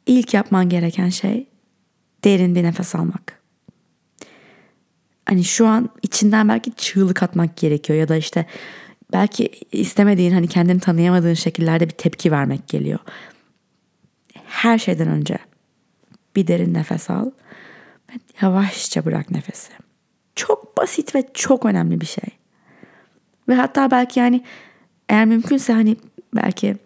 [0.05, 1.47] ilk yapman gereken şey
[2.23, 3.41] derin bir nefes almak.
[5.25, 8.45] Hani şu an içinden belki çığlık atmak gerekiyor ya da işte
[9.13, 12.99] belki istemediğin hani kendini tanıyamadığın şekillerde bir tepki vermek geliyor.
[14.45, 15.37] Her şeyden önce
[16.35, 17.25] bir derin nefes al
[18.09, 19.71] ve yavaşça bırak nefesi.
[20.35, 22.29] Çok basit ve çok önemli bir şey.
[23.49, 24.43] Ve hatta belki yani
[25.09, 25.95] eğer mümkünse hani
[26.35, 26.77] belki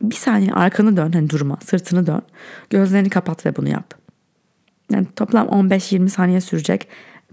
[0.00, 2.22] bir saniye arkanı dön hani durma sırtını dön
[2.70, 3.94] gözlerini kapat ve bunu yap.
[4.90, 6.88] Yani toplam 15-20 saniye sürecek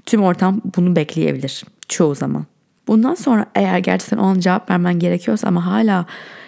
[0.05, 2.45] tüm ortam bunu bekleyebilir çoğu zaman.
[2.93, 6.06] Bundan sonra eğer gerçekten o cevap vermen gerekiyorsa ama hala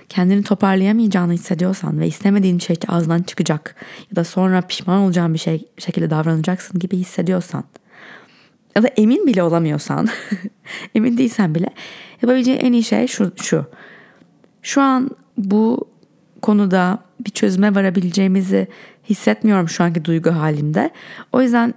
[0.09, 3.75] kendini toparlayamayacağını hissediyorsan ve istemediğin şey ağzından çıkacak
[4.11, 7.63] ya da sonra pişman olacağın bir şey şekilde davranacaksın gibi hissediyorsan
[8.75, 10.07] ya da emin bile olamıyorsan
[10.95, 11.69] emin değilsen bile
[12.21, 13.65] yapabileceğin en iyi şey şu, şu.
[14.61, 15.89] Şu an bu
[16.41, 18.67] konuda bir çözüme varabileceğimizi
[19.09, 20.89] hissetmiyorum şu anki duygu halimde.
[21.33, 21.73] O yüzden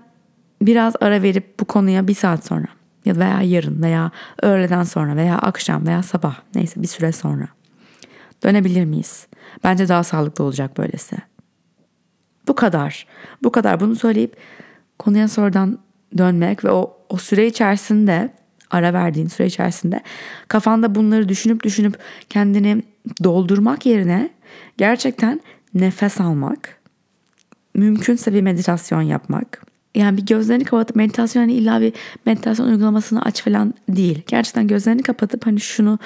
[0.62, 4.10] biraz ara verip bu konuya bir saat sonra ya veya yarın veya
[4.42, 7.48] öğleden sonra veya akşam veya sabah neyse bir süre sonra
[8.42, 9.26] dönebilir miyiz?
[9.64, 11.16] Bence daha sağlıklı olacak böylesi.
[12.48, 13.06] Bu kadar.
[13.42, 13.80] Bu kadar.
[13.80, 14.36] Bunu söyleyip
[14.98, 15.78] konuya sonradan
[16.18, 18.32] dönmek ve o, o süre içerisinde
[18.70, 20.00] ara verdiğin süre içerisinde
[20.48, 21.98] kafanda bunları düşünüp düşünüp
[22.30, 22.82] kendini
[23.24, 24.30] doldurmak yerine
[24.76, 25.40] gerçekten
[25.74, 26.80] nefes almak,
[27.74, 29.62] mümkünse bir meditasyon yapmak.
[29.98, 31.92] Yani bir gözlerini kapatıp meditasyon hani illa bir
[32.26, 34.22] meditasyon uygulamasını aç falan değil.
[34.26, 35.98] Gerçekten gözlerini kapatıp hani şunu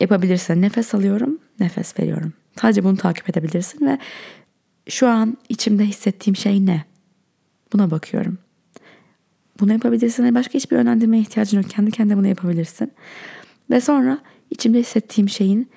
[0.00, 0.62] yapabilirsin.
[0.62, 2.32] Nefes alıyorum, nefes veriyorum.
[2.60, 3.98] Sadece bunu takip edebilirsin ve
[4.88, 6.84] şu an içimde hissettiğim şey ne?
[7.72, 8.38] Buna bakıyorum.
[9.60, 10.34] Bunu yapabilirsin.
[10.34, 11.70] Başka hiçbir yönlendirmeye ihtiyacın yok.
[11.70, 12.92] Kendi kendine bunu yapabilirsin.
[13.70, 14.18] Ve sonra
[14.50, 15.70] içimde hissettiğim şeyin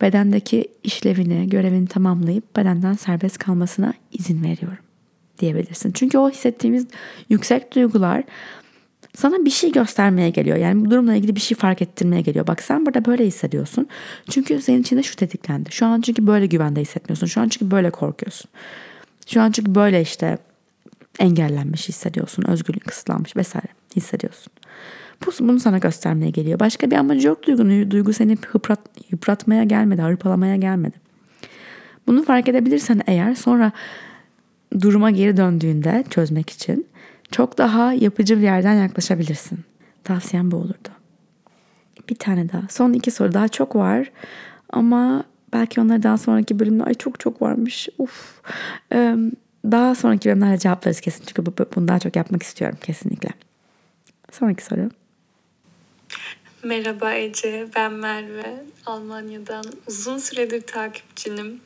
[0.00, 4.87] bedendeki işlevini, görevini tamamlayıp bedenden serbest kalmasına izin veriyorum
[5.38, 5.92] diyebilirsin.
[5.92, 6.86] Çünkü o hissettiğimiz
[7.28, 8.24] yüksek duygular
[9.18, 10.56] sana bir şey göstermeye geliyor.
[10.56, 12.46] Yani bu durumla ilgili bir şey fark ettirmeye geliyor.
[12.46, 13.88] Bak sen burada böyle hissediyorsun.
[14.30, 15.72] Çünkü senin içinde şu tetiklendi.
[15.72, 17.26] Şu an çünkü böyle güvende hissetmiyorsun.
[17.26, 18.50] Şu an çünkü böyle korkuyorsun.
[19.26, 20.38] Şu an çünkü böyle işte
[21.18, 22.44] engellenmiş hissediyorsun.
[22.48, 24.52] Özgürlüğün kısıtlanmış vesaire hissediyorsun.
[25.26, 26.60] Bu, bunu sana göstermeye geliyor.
[26.60, 27.90] Başka bir amacı yok duygunun.
[27.90, 30.96] Duygu seni hıprat, yıpratmaya gelmedi, hırpalamaya gelmedi.
[32.06, 33.72] Bunu fark edebilirsen eğer sonra
[34.80, 36.86] duruma geri döndüğünde çözmek için
[37.30, 39.58] çok daha yapıcı bir yerden yaklaşabilirsin.
[40.04, 40.88] Tavsiyem bu olurdu.
[42.08, 42.62] Bir tane daha.
[42.70, 44.10] Son iki soru daha çok var.
[44.70, 47.88] Ama belki onları daha sonraki bölümde ay çok çok varmış.
[47.98, 48.42] Uf.
[49.64, 51.24] Daha sonraki bölümlerde cevaplarız kesin.
[51.26, 53.28] Çünkü bu, bunu daha çok yapmak istiyorum kesinlikle.
[54.32, 54.90] Sonraki soru.
[56.64, 58.64] Merhaba Ece, ben Merve.
[58.86, 61.60] Almanya'dan uzun süredir takipçinim.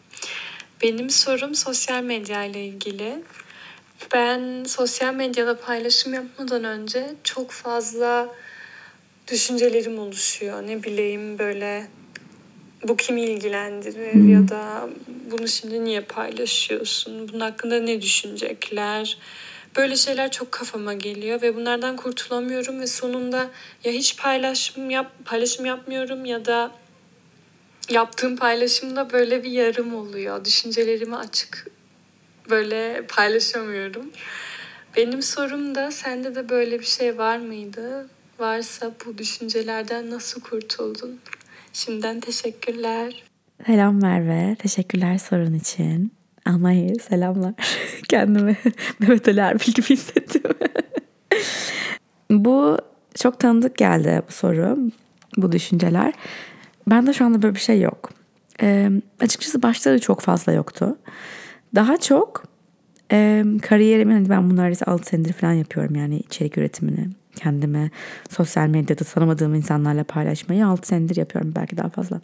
[0.83, 3.23] Benim sorum sosyal medya ile ilgili.
[4.15, 8.29] Ben sosyal medyada paylaşım yapmadan önce çok fazla
[9.29, 10.67] düşüncelerim oluşuyor.
[10.67, 11.87] Ne bileyim böyle
[12.89, 14.89] bu kimi ilgilendirir ya da
[15.31, 17.29] bunu şimdi niye paylaşıyorsun?
[17.29, 19.19] Bunun hakkında ne düşünecekler?
[19.77, 23.51] Böyle şeyler çok kafama geliyor ve bunlardan kurtulamıyorum ve sonunda
[23.85, 26.71] ya hiç paylaşım yap paylaşım yapmıyorum ya da
[27.93, 30.45] yaptığım paylaşımda böyle bir yarım oluyor.
[30.45, 31.67] Düşüncelerimi açık
[32.51, 34.11] böyle paylaşamıyorum.
[34.97, 38.09] Benim sorum da sende de böyle bir şey var mıydı?
[38.39, 41.21] Varsa bu düşüncelerden nasıl kurtuldun?
[41.73, 43.23] Şimdiden teşekkürler.
[43.67, 44.57] Selam Merve.
[44.59, 46.13] Teşekkürler sorun için.
[46.47, 47.55] Almanya'ya selamlar.
[48.09, 48.57] Kendimi
[48.99, 50.43] Mehmet Ali Erbil gibi hissettim.
[52.31, 52.79] bu
[53.15, 54.79] çok tanıdık geldi bu soru.
[55.37, 56.13] Bu düşünceler.
[56.91, 58.11] Ben de şu anda böyle bir şey yok.
[58.63, 58.91] Ee,
[59.21, 60.97] açıkçası başta da çok fazla yoktu.
[61.75, 62.45] Daha çok
[63.13, 67.91] e, kariyerimin hani ben bunları 6 senedir falan yapıyorum yani içerik üretimini kendime
[68.31, 72.21] sosyal medyada tanımadığım insanlarla paylaşmayı 6 senedir yapıyorum belki daha fazla.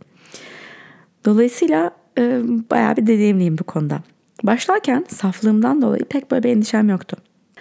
[1.24, 3.98] Dolayısıyla e, bayağı bir deneyimliyim bu konuda.
[4.42, 7.16] Başlarken saflığımdan dolayı pek böyle bir endişem yoktu.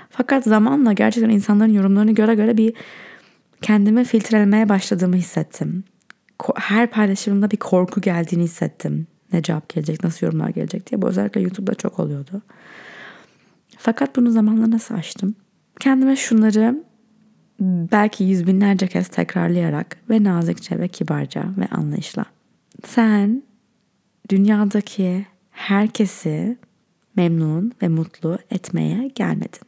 [0.10, 2.74] Fakat zamanla gerçekten insanların yorumlarını göre göre bir
[3.62, 5.84] kendimi filtrelemeye başladığımı hissettim.
[6.56, 9.08] Her paylaşımımda bir korku geldiğini hissettim.
[9.34, 11.02] Ne cevap gelecek, nasıl yorumlar gelecek diye.
[11.02, 12.41] Bu özellikle YouTube'da çok oluyordu.
[13.78, 15.36] Fakat bunu zamanla nasıl açtım?
[15.80, 16.84] Kendime şunları
[17.91, 22.26] belki yüz binlerce kez tekrarlayarak ve nazikçe ve kibarca ve anlayışla.
[22.86, 23.43] Sen
[24.30, 26.58] dünyadaki herkesi
[27.15, 29.62] memnun ve mutlu etmeye gelmedin.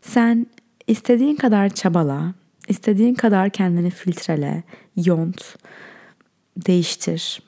[0.00, 0.46] Sen
[0.86, 2.34] istediğin kadar çabala,
[2.68, 4.62] istediğin kadar kendini filtrele,
[4.96, 5.56] yont,
[6.66, 7.42] değiştir.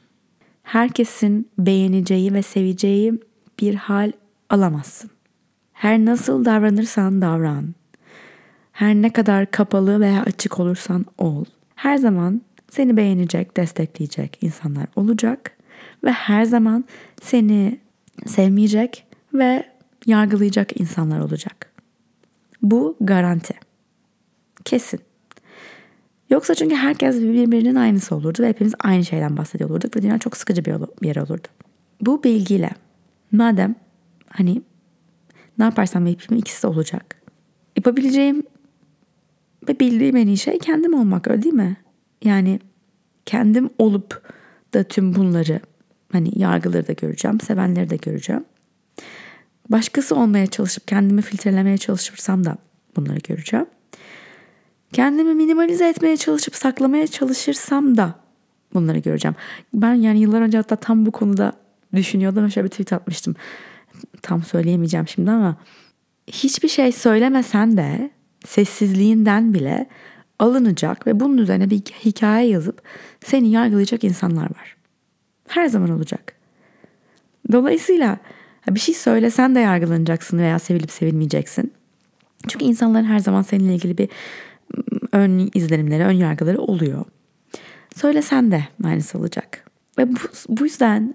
[0.63, 3.21] Herkesin beğeneceği ve seveceği
[3.61, 4.13] bir hal
[4.51, 5.11] alamazsın.
[5.73, 7.75] Her nasıl davranırsan davran.
[8.73, 11.45] Her ne kadar kapalı veya açık olursan ol.
[11.75, 15.57] Her zaman seni beğenecek, destekleyecek insanlar olacak
[16.05, 16.85] ve her zaman
[17.23, 17.81] seni
[18.27, 19.67] sevmeyecek ve
[20.07, 21.73] yargılayacak insanlar olacak.
[22.63, 23.55] Bu garanti.
[24.65, 25.01] Kesin.
[26.33, 30.37] Yoksa çünkü herkes birbirinin aynısı olurdu ve hepimiz aynı şeyden bahsediyor olurduk ve dünya çok
[30.37, 30.75] sıkıcı bir
[31.07, 31.49] yer olurdu.
[32.01, 32.71] Bu bilgiyle
[33.33, 33.75] madem
[34.29, 34.63] hani
[35.59, 37.23] ne yaparsam yapayım ikisi de olacak.
[37.77, 38.43] Yapabileceğim
[39.69, 41.77] ve bildiğim en iyi şey kendim olmak öyle değil mi?
[42.25, 42.61] Yani
[43.27, 44.33] kendim olup
[44.75, 45.61] da tüm bunları
[46.13, 48.45] hani yargıları da göreceğim, sevenleri de göreceğim.
[49.69, 52.57] Başkası olmaya çalışıp kendimi filtrelemeye çalışırsam da
[52.97, 53.67] bunları göreceğim.
[54.93, 58.15] Kendimi minimalize etmeye çalışıp saklamaya çalışırsam da
[58.75, 59.35] bunları göreceğim.
[59.75, 61.53] Ben yani yıllar önce hatta tam bu konuda
[61.95, 63.35] düşünüyordum şöyle bir tweet atmıştım.
[64.23, 65.57] Tam söyleyemeyeceğim şimdi ama
[66.27, 68.11] hiçbir şey söylemesen de
[68.47, 69.87] sessizliğinden bile
[70.39, 72.83] alınacak ve bunun üzerine bir hikaye yazıp
[73.25, 74.77] seni yargılayacak insanlar var.
[75.49, 76.35] Her zaman olacak.
[77.53, 78.19] Dolayısıyla
[78.71, 81.73] bir şey söylesen de yargılanacaksın veya sevilip sevilmeyeceksin.
[82.49, 84.09] Çünkü insanların her zaman seninle ilgili bir
[85.13, 87.05] ön izlenimleri, ön yargıları oluyor.
[87.97, 89.71] Söylesen de aynısı olacak.
[89.99, 90.17] Ve bu,
[90.49, 91.15] bu yüzden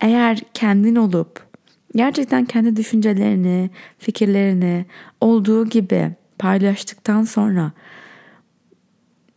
[0.00, 1.46] eğer kendin olup
[1.94, 4.86] gerçekten kendi düşüncelerini, fikirlerini
[5.20, 7.72] olduğu gibi paylaştıktan sonra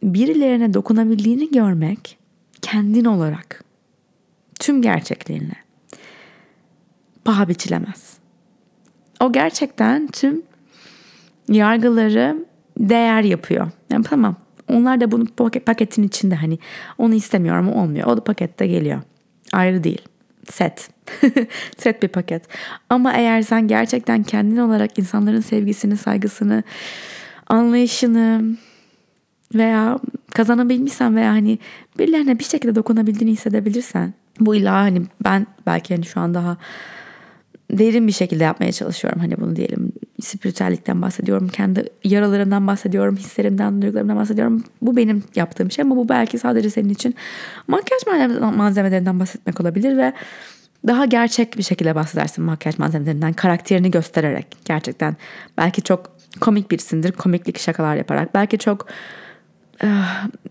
[0.04, 2.17] birilerine dokunabildiğini görmek
[2.62, 3.63] kendin olarak
[4.60, 5.56] tüm gerçekliğinle
[7.26, 8.17] paha biçilemez.
[9.19, 10.43] O gerçekten tüm
[11.49, 12.45] yargıları
[12.80, 13.72] değer yapıyor.
[13.92, 14.36] Yani tamam
[14.68, 15.26] onlar da bunun
[15.66, 16.60] paketin içinde hani
[16.98, 18.08] onu istemiyorum olmuyor.
[18.08, 19.02] O da pakette geliyor.
[19.52, 20.02] Ayrı değil.
[20.50, 20.90] Set.
[21.78, 22.44] Set bir paket.
[22.90, 26.64] Ama eğer sen gerçekten kendin olarak insanların sevgisini, saygısını,
[27.48, 28.56] anlayışını
[29.56, 30.00] veya
[30.34, 31.60] kazanabilmişsen veya hani
[32.00, 36.58] birilerine bir şekilde dokunabildiğini hissedebilirsen bu illa hani ben belki hani şu an daha
[37.71, 39.19] derin bir şekilde yapmaya çalışıyorum.
[39.19, 41.47] Hani bunu diyelim spiritüellikten bahsediyorum.
[41.47, 43.17] Kendi yaralarımdan bahsediyorum.
[43.17, 44.63] Hislerimden, duygularımdan bahsediyorum.
[44.82, 47.15] Bu benim yaptığım şey ama bu belki sadece senin için
[47.67, 48.02] makyaj
[48.56, 50.13] malzemelerinden bahsetmek olabilir ve
[50.88, 54.47] daha gerçek bir şekilde bahsedersin makyaj malzemelerinden karakterini göstererek.
[54.65, 55.15] Gerçekten
[55.58, 57.12] belki çok komik birisindir.
[57.12, 58.34] Komiklik şakalar yaparak.
[58.34, 58.86] Belki çok
[59.84, 59.88] uh,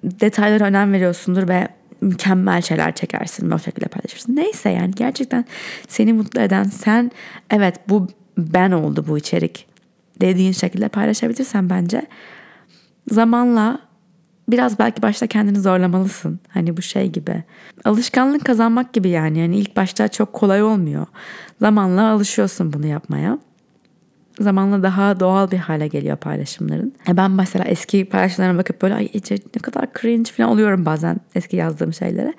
[0.04, 1.68] detaylara önem veriyorsundur ve
[2.02, 4.36] mükemmel şeyler çekersin ve o şekilde paylaşırsın.
[4.36, 5.44] Neyse yani gerçekten
[5.88, 7.10] seni mutlu eden sen
[7.50, 9.66] evet bu ben oldu bu içerik
[10.20, 12.02] dediğin şekilde paylaşabilirsen bence
[13.10, 13.78] zamanla
[14.48, 16.40] biraz belki başta kendini zorlamalısın.
[16.48, 17.44] Hani bu şey gibi.
[17.84, 19.38] Alışkanlık kazanmak gibi yani.
[19.38, 21.06] Yani ilk başta çok kolay olmuyor.
[21.60, 23.38] Zamanla alışıyorsun bunu yapmaya
[24.40, 26.94] zamanla daha doğal bir hale geliyor paylaşımların.
[27.08, 29.08] E ben mesela eski paylaşımlarına bakıp böyle ay
[29.54, 32.34] ne kadar cringe falan oluyorum bazen eski yazdığım şeylere.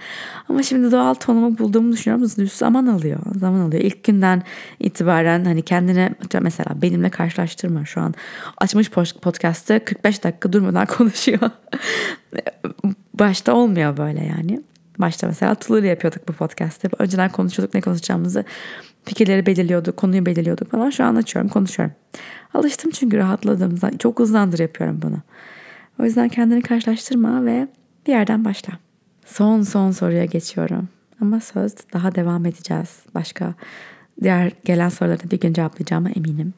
[0.49, 2.47] Ama şimdi doğal tonumu bulduğumu düşünüyorum.
[2.53, 3.19] Zaman alıyor.
[3.35, 3.83] Zaman alıyor.
[3.83, 4.43] İlk günden
[4.79, 8.13] itibaren hani kendine mesela benimle karşılaştırma şu an.
[8.57, 8.89] Açmış
[9.21, 11.39] podcast'te 45 dakika durmadan konuşuyor.
[13.13, 14.61] Başta olmuyor böyle yani.
[14.99, 16.89] Başta mesela Tulu ile yapıyorduk bu podcast'te.
[16.99, 18.45] Önceden konuşuyorduk ne konuşacağımızı
[19.05, 20.89] fikirleri belirliyorduk, konuyu belirliyorduk falan.
[20.89, 21.95] Şu an açıyorum, konuşuyorum.
[22.53, 23.97] Alıştım çünkü rahatladım.
[23.99, 25.17] Çok uzundur yapıyorum bunu.
[25.99, 27.67] O yüzden kendini karşılaştırma ve
[28.07, 28.73] bir yerden başla.
[29.25, 30.89] Son son soruya geçiyorum.
[31.21, 32.89] Ama söz daha devam edeceğiz.
[33.15, 33.53] Başka
[34.21, 36.53] diğer gelen soruları bir gün cevaplayacağıma eminim.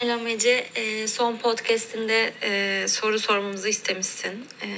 [0.00, 0.66] Selam Ece.
[0.74, 4.32] E, son podcastinde e, soru sormamızı istemişsin.
[4.62, 4.68] E,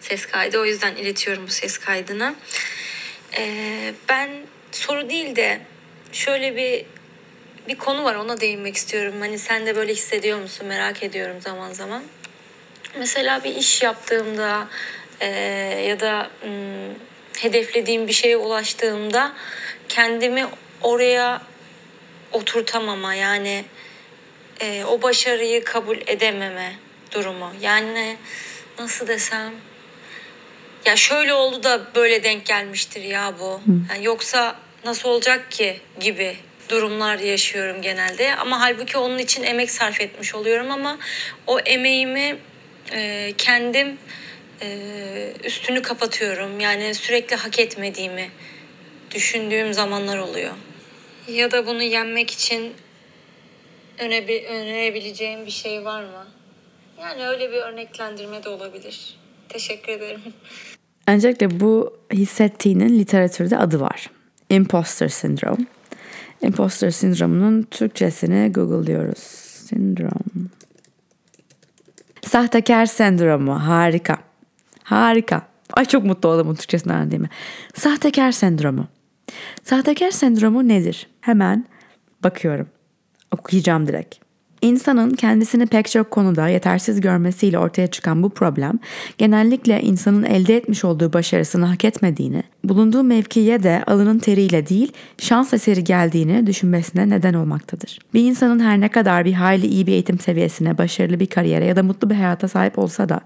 [0.00, 0.58] ses kaydı.
[0.58, 2.34] O yüzden iletiyorum bu ses kaydını.
[3.38, 4.30] E, ben
[4.72, 5.60] soru değil de
[6.14, 6.86] şöyle bir
[7.68, 9.14] bir konu var ona değinmek istiyorum.
[9.20, 12.02] Hani sen de böyle hissediyor musun merak ediyorum zaman zaman.
[12.98, 14.68] Mesela bir iş yaptığımda
[15.20, 15.26] e,
[15.88, 16.50] ya da m,
[17.38, 19.32] hedeflediğim bir şeye ulaştığımda
[19.88, 20.46] kendimi
[20.82, 21.42] oraya
[22.32, 23.64] oturtamama yani
[24.60, 26.72] e, o başarıyı kabul edememe
[27.12, 27.52] durumu.
[27.60, 28.16] Yani
[28.78, 29.52] nasıl desem
[30.84, 33.60] ya şöyle oldu da böyle denk gelmiştir ya bu.
[33.90, 36.36] Yani yoksa nasıl olacak ki gibi
[36.68, 38.36] durumlar yaşıyorum genelde.
[38.36, 40.98] Ama halbuki onun için emek sarf etmiş oluyorum ama
[41.46, 42.36] o emeğimi
[42.92, 43.98] e, kendim
[44.62, 44.68] e,
[45.44, 46.60] üstünü kapatıyorum.
[46.60, 48.30] Yani sürekli hak etmediğimi
[49.14, 50.52] düşündüğüm zamanlar oluyor.
[51.28, 52.72] Ya da bunu yenmek için
[53.98, 56.26] öne, önerebileceğim bir şey var mı?
[57.00, 59.16] Yani öyle bir örneklendirme de olabilir.
[59.48, 60.20] Teşekkür ederim.
[61.08, 64.10] Öncelikle bu hissettiğinin literatürde adı var.
[64.50, 65.66] Imposter sindrom.
[66.42, 69.18] Imposter sindromunun Türkçesini Google diyoruz.
[69.68, 70.50] Sindrom.
[72.22, 73.66] Sahtekar sendromu.
[73.66, 74.18] Harika.
[74.82, 75.42] Harika.
[75.72, 77.28] Ay çok mutlu oldum Türkçesini öğrendiğime.
[77.74, 78.88] Sahtekar sendromu.
[79.62, 81.08] Sahtekar sendromu nedir?
[81.20, 81.66] Hemen
[82.22, 82.68] bakıyorum.
[83.30, 84.23] Okuyacağım direkt.
[84.64, 88.78] İnsanın kendisini pek çok konuda yetersiz görmesiyle ortaya çıkan bu problem
[89.18, 95.54] genellikle insanın elde etmiş olduğu başarısını hak etmediğini, bulunduğu mevkiye de alının teriyle değil şans
[95.54, 97.98] eseri geldiğini düşünmesine neden olmaktadır.
[98.14, 101.76] Bir insanın her ne kadar bir hayli iyi bir eğitim seviyesine, başarılı bir kariyere ya
[101.76, 103.20] da mutlu bir hayata sahip olsa da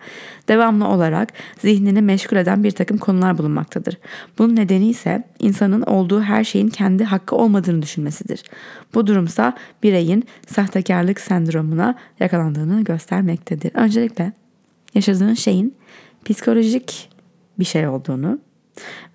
[0.48, 3.98] devamlı olarak zihnini meşgul eden bir takım konular bulunmaktadır.
[4.38, 8.42] Bunun nedeni ise insanın olduğu her şeyin kendi hakkı olmadığını düşünmesidir.
[8.94, 13.74] Bu durumsa bireyin sahtekarlık sendromuna yakalandığını göstermektedir.
[13.74, 14.32] Öncelikle
[14.94, 15.74] yaşadığın şeyin
[16.24, 17.10] psikolojik
[17.58, 18.38] bir şey olduğunu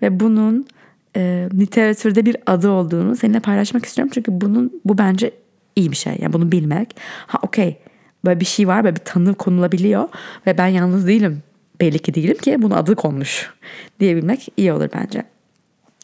[0.01, 0.67] ve bunun
[1.15, 4.11] e, literatürde bir adı olduğunu seninle paylaşmak istiyorum.
[4.13, 5.31] Çünkü bunun bu bence
[5.75, 6.15] iyi bir şey.
[6.19, 6.95] Yani bunu bilmek.
[7.27, 7.77] Ha okey
[8.25, 10.09] böyle bir şey var böyle bir tanı konulabiliyor
[10.47, 11.43] ve ben yalnız değilim.
[11.81, 13.53] Belli ki değilim ki bunun adı konmuş
[13.99, 15.23] diyebilmek iyi olur bence.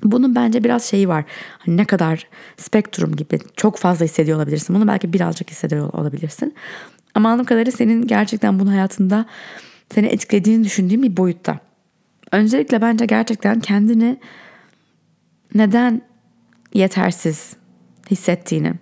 [0.03, 1.25] Bunun bence biraz şeyi var.
[1.57, 4.75] Hani ne kadar spektrum gibi çok fazla hissediyor olabilirsin.
[4.75, 6.55] Bunu belki birazcık hissediyor olabilirsin.
[7.15, 9.25] Ama anladığım kadarıyla senin gerçekten bunun hayatında
[9.93, 11.59] seni etkilediğini düşündüğüm bir boyutta.
[12.31, 14.19] Öncelikle bence gerçekten kendini
[15.55, 16.01] neden
[16.73, 17.53] yetersiz
[18.11, 18.73] hissettiğini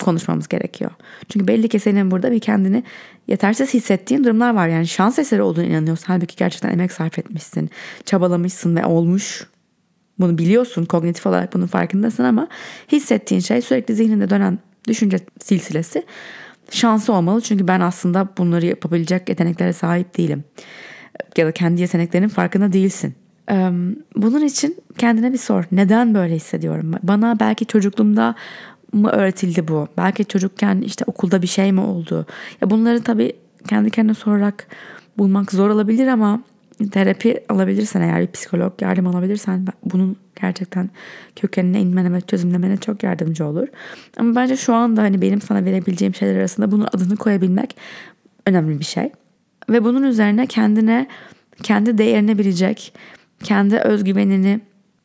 [0.00, 0.90] konuşmamız gerekiyor.
[1.28, 2.82] Çünkü belli ki senin burada bir kendini
[3.28, 4.68] yetersiz hissettiğin durumlar var.
[4.68, 6.06] Yani şans eseri olduğunu inanıyorsun.
[6.06, 7.70] Halbuki gerçekten emek sarf etmişsin,
[8.04, 9.46] çabalamışsın ve olmuş.
[10.20, 12.48] Bunu biliyorsun, kognitif olarak bunun farkındasın ama
[12.92, 16.04] hissettiğin şey sürekli zihninde dönen düşünce silsilesi
[16.70, 17.40] şansı olmalı.
[17.40, 20.44] Çünkü ben aslında bunları yapabilecek yeteneklere sahip değilim.
[21.36, 23.14] Ya da kendi yeteneklerinin farkında değilsin.
[24.16, 25.64] Bunun için kendine bir sor.
[25.72, 26.92] Neden böyle hissediyorum?
[27.02, 28.34] Bana belki çocukluğumda
[28.92, 29.88] mı öğretildi bu?
[29.96, 32.26] Belki çocukken işte okulda bir şey mi oldu?
[32.60, 33.32] Ya bunları tabii
[33.68, 34.66] kendi kendine sorarak
[35.18, 36.42] bulmak zor olabilir ama
[36.88, 40.90] terapi alabilirsen eğer bir psikolog yardım alabilirsen bunun gerçekten
[41.36, 43.68] kökenine inmene ve çözümlemene çok yardımcı olur.
[44.16, 47.76] Ama bence şu anda hani benim sana verebileceğim şeyler arasında bunun adını koyabilmek
[48.46, 49.12] önemli bir şey.
[49.68, 51.06] Ve bunun üzerine kendine
[51.62, 52.94] kendi değerini bilecek,
[53.42, 54.60] kendi özgüvenini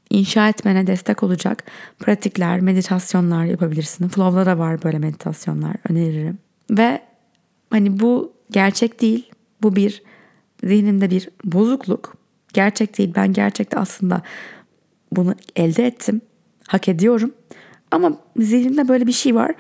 [0.10, 1.64] inşa etmene destek olacak
[2.00, 4.08] pratikler, meditasyonlar yapabilirsin.
[4.08, 6.38] Flow'da da var böyle meditasyonlar öneririm.
[6.72, 7.02] Ve
[7.70, 9.32] hani bu gerçek değil.
[9.64, 10.04] Bu bir
[10.64, 12.18] zihnimde bir bozukluk.
[12.54, 13.14] Gerçek değil.
[13.16, 14.22] Ben gerçekte aslında
[15.12, 16.22] bunu elde ettim.
[16.68, 17.32] Hak ediyorum.
[17.92, 19.52] Ama zihnimde böyle bir şey var.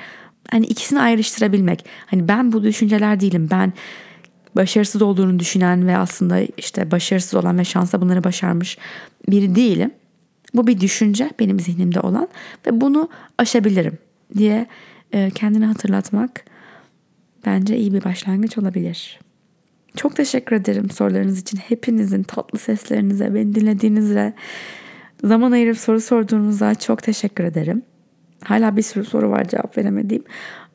[0.52, 1.86] hani ikisini ayrıştırabilmek.
[2.06, 3.48] Hani ben bu düşünceler değilim.
[3.52, 3.74] Ben
[4.56, 8.78] başarısız olduğunu düşünen ve aslında işte başarısız olan ve şansa bunları başarmış
[9.30, 9.92] biri değilim.
[10.54, 12.28] Bu bir düşünce benim zihnimde olan
[12.68, 13.98] ve bunu aşabilirim
[14.38, 14.68] diye
[15.14, 16.46] e, kendini hatırlatmak
[17.46, 19.20] bence iyi bir başlangıç olabilir.
[19.96, 21.58] Çok teşekkür ederim sorularınız için.
[21.58, 24.34] Hepinizin tatlı seslerinize, beni dinlediğinizle,
[25.24, 27.82] zaman ayırıp soru sorduğunuza çok teşekkür ederim.
[28.44, 30.24] Hala bir sürü soru var cevap veremediğim.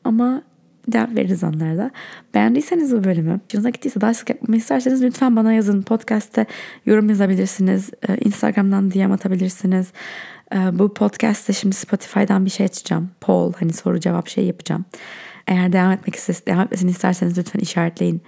[0.03, 0.43] Ama
[0.89, 1.91] cevap veririz onlara
[2.33, 5.81] Beğendiyseniz bu bölümü, hoşunuza gittiyse daha sık yapmamı isterseniz lütfen bana yazın.
[5.81, 6.45] Podcast'te
[6.85, 7.89] yorum yazabilirsiniz.
[8.09, 9.91] Ee, Instagram'dan DM atabilirsiniz.
[10.55, 13.09] Ee, bu podcast'te şimdi Spotify'dan bir şey açacağım.
[13.21, 14.85] Poll hani soru cevap şey yapacağım.
[15.47, 18.21] Eğer devam etmek isterseniz, devam etmesini isterseniz lütfen işaretleyin.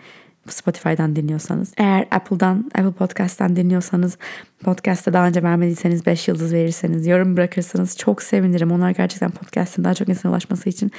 [0.47, 1.73] Spotify'dan dinliyorsanız.
[1.77, 4.17] Eğer Apple'dan, Apple Podcast'tan dinliyorsanız
[4.63, 8.71] podcast'ta daha önce vermediyseniz 5 yıldız verirseniz, yorum bırakırsanız çok sevinirim.
[8.71, 10.91] Onlar gerçekten podcast'ın daha çok insana ulaşması için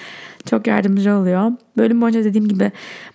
[0.47, 1.53] çok yardımcı oluyor.
[1.77, 2.73] Bölüm boyunca dediğim gibi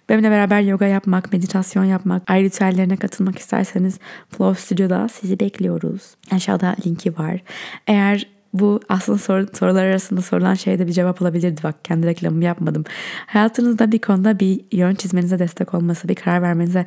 [0.10, 4.00] benimle beraber yoga yapmak, meditasyon yapmak, ay ritüellerine katılmak isterseniz
[4.30, 6.16] Flow Studio'da sizi bekliyoruz.
[6.32, 7.42] Aşağıda linki var.
[7.88, 11.64] Eğer bu aslında soru, sorular arasında sorulan şeyde bir cevap olabilirdi.
[11.64, 12.84] Bak kendi reklamımı yapmadım.
[13.26, 16.86] Hayatınızda bir konuda bir yön çizmenize destek olması, bir karar vermenize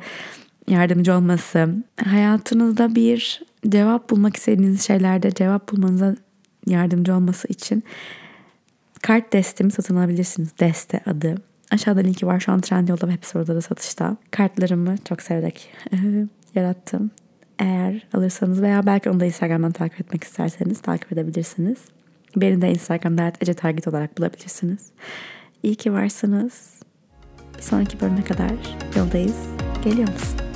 [0.67, 1.69] yardımcı olması,
[2.05, 6.15] hayatınızda bir cevap bulmak istediğiniz şeylerde cevap bulmanıza
[6.67, 7.83] yardımcı olması için
[9.01, 10.49] kart destemi satın alabilirsiniz.
[10.59, 11.35] Deste adı.
[11.71, 12.39] Aşağıda linki var.
[12.39, 14.17] Şu an Trendyol'da ve hepsi orada da satışta.
[14.31, 15.69] Kartlarımı çok severek
[16.55, 17.11] yarattım.
[17.59, 21.77] Eğer alırsanız veya belki onu da Instagram'dan takip etmek isterseniz takip edebilirsiniz.
[22.35, 24.91] Beni de Instagram'da Ece Target olarak bulabilirsiniz.
[25.63, 26.79] İyi ki varsınız.
[27.57, 28.51] Bir sonraki bölüme kadar
[28.97, 29.37] yoldayız.
[29.83, 30.52] Geliyor musun?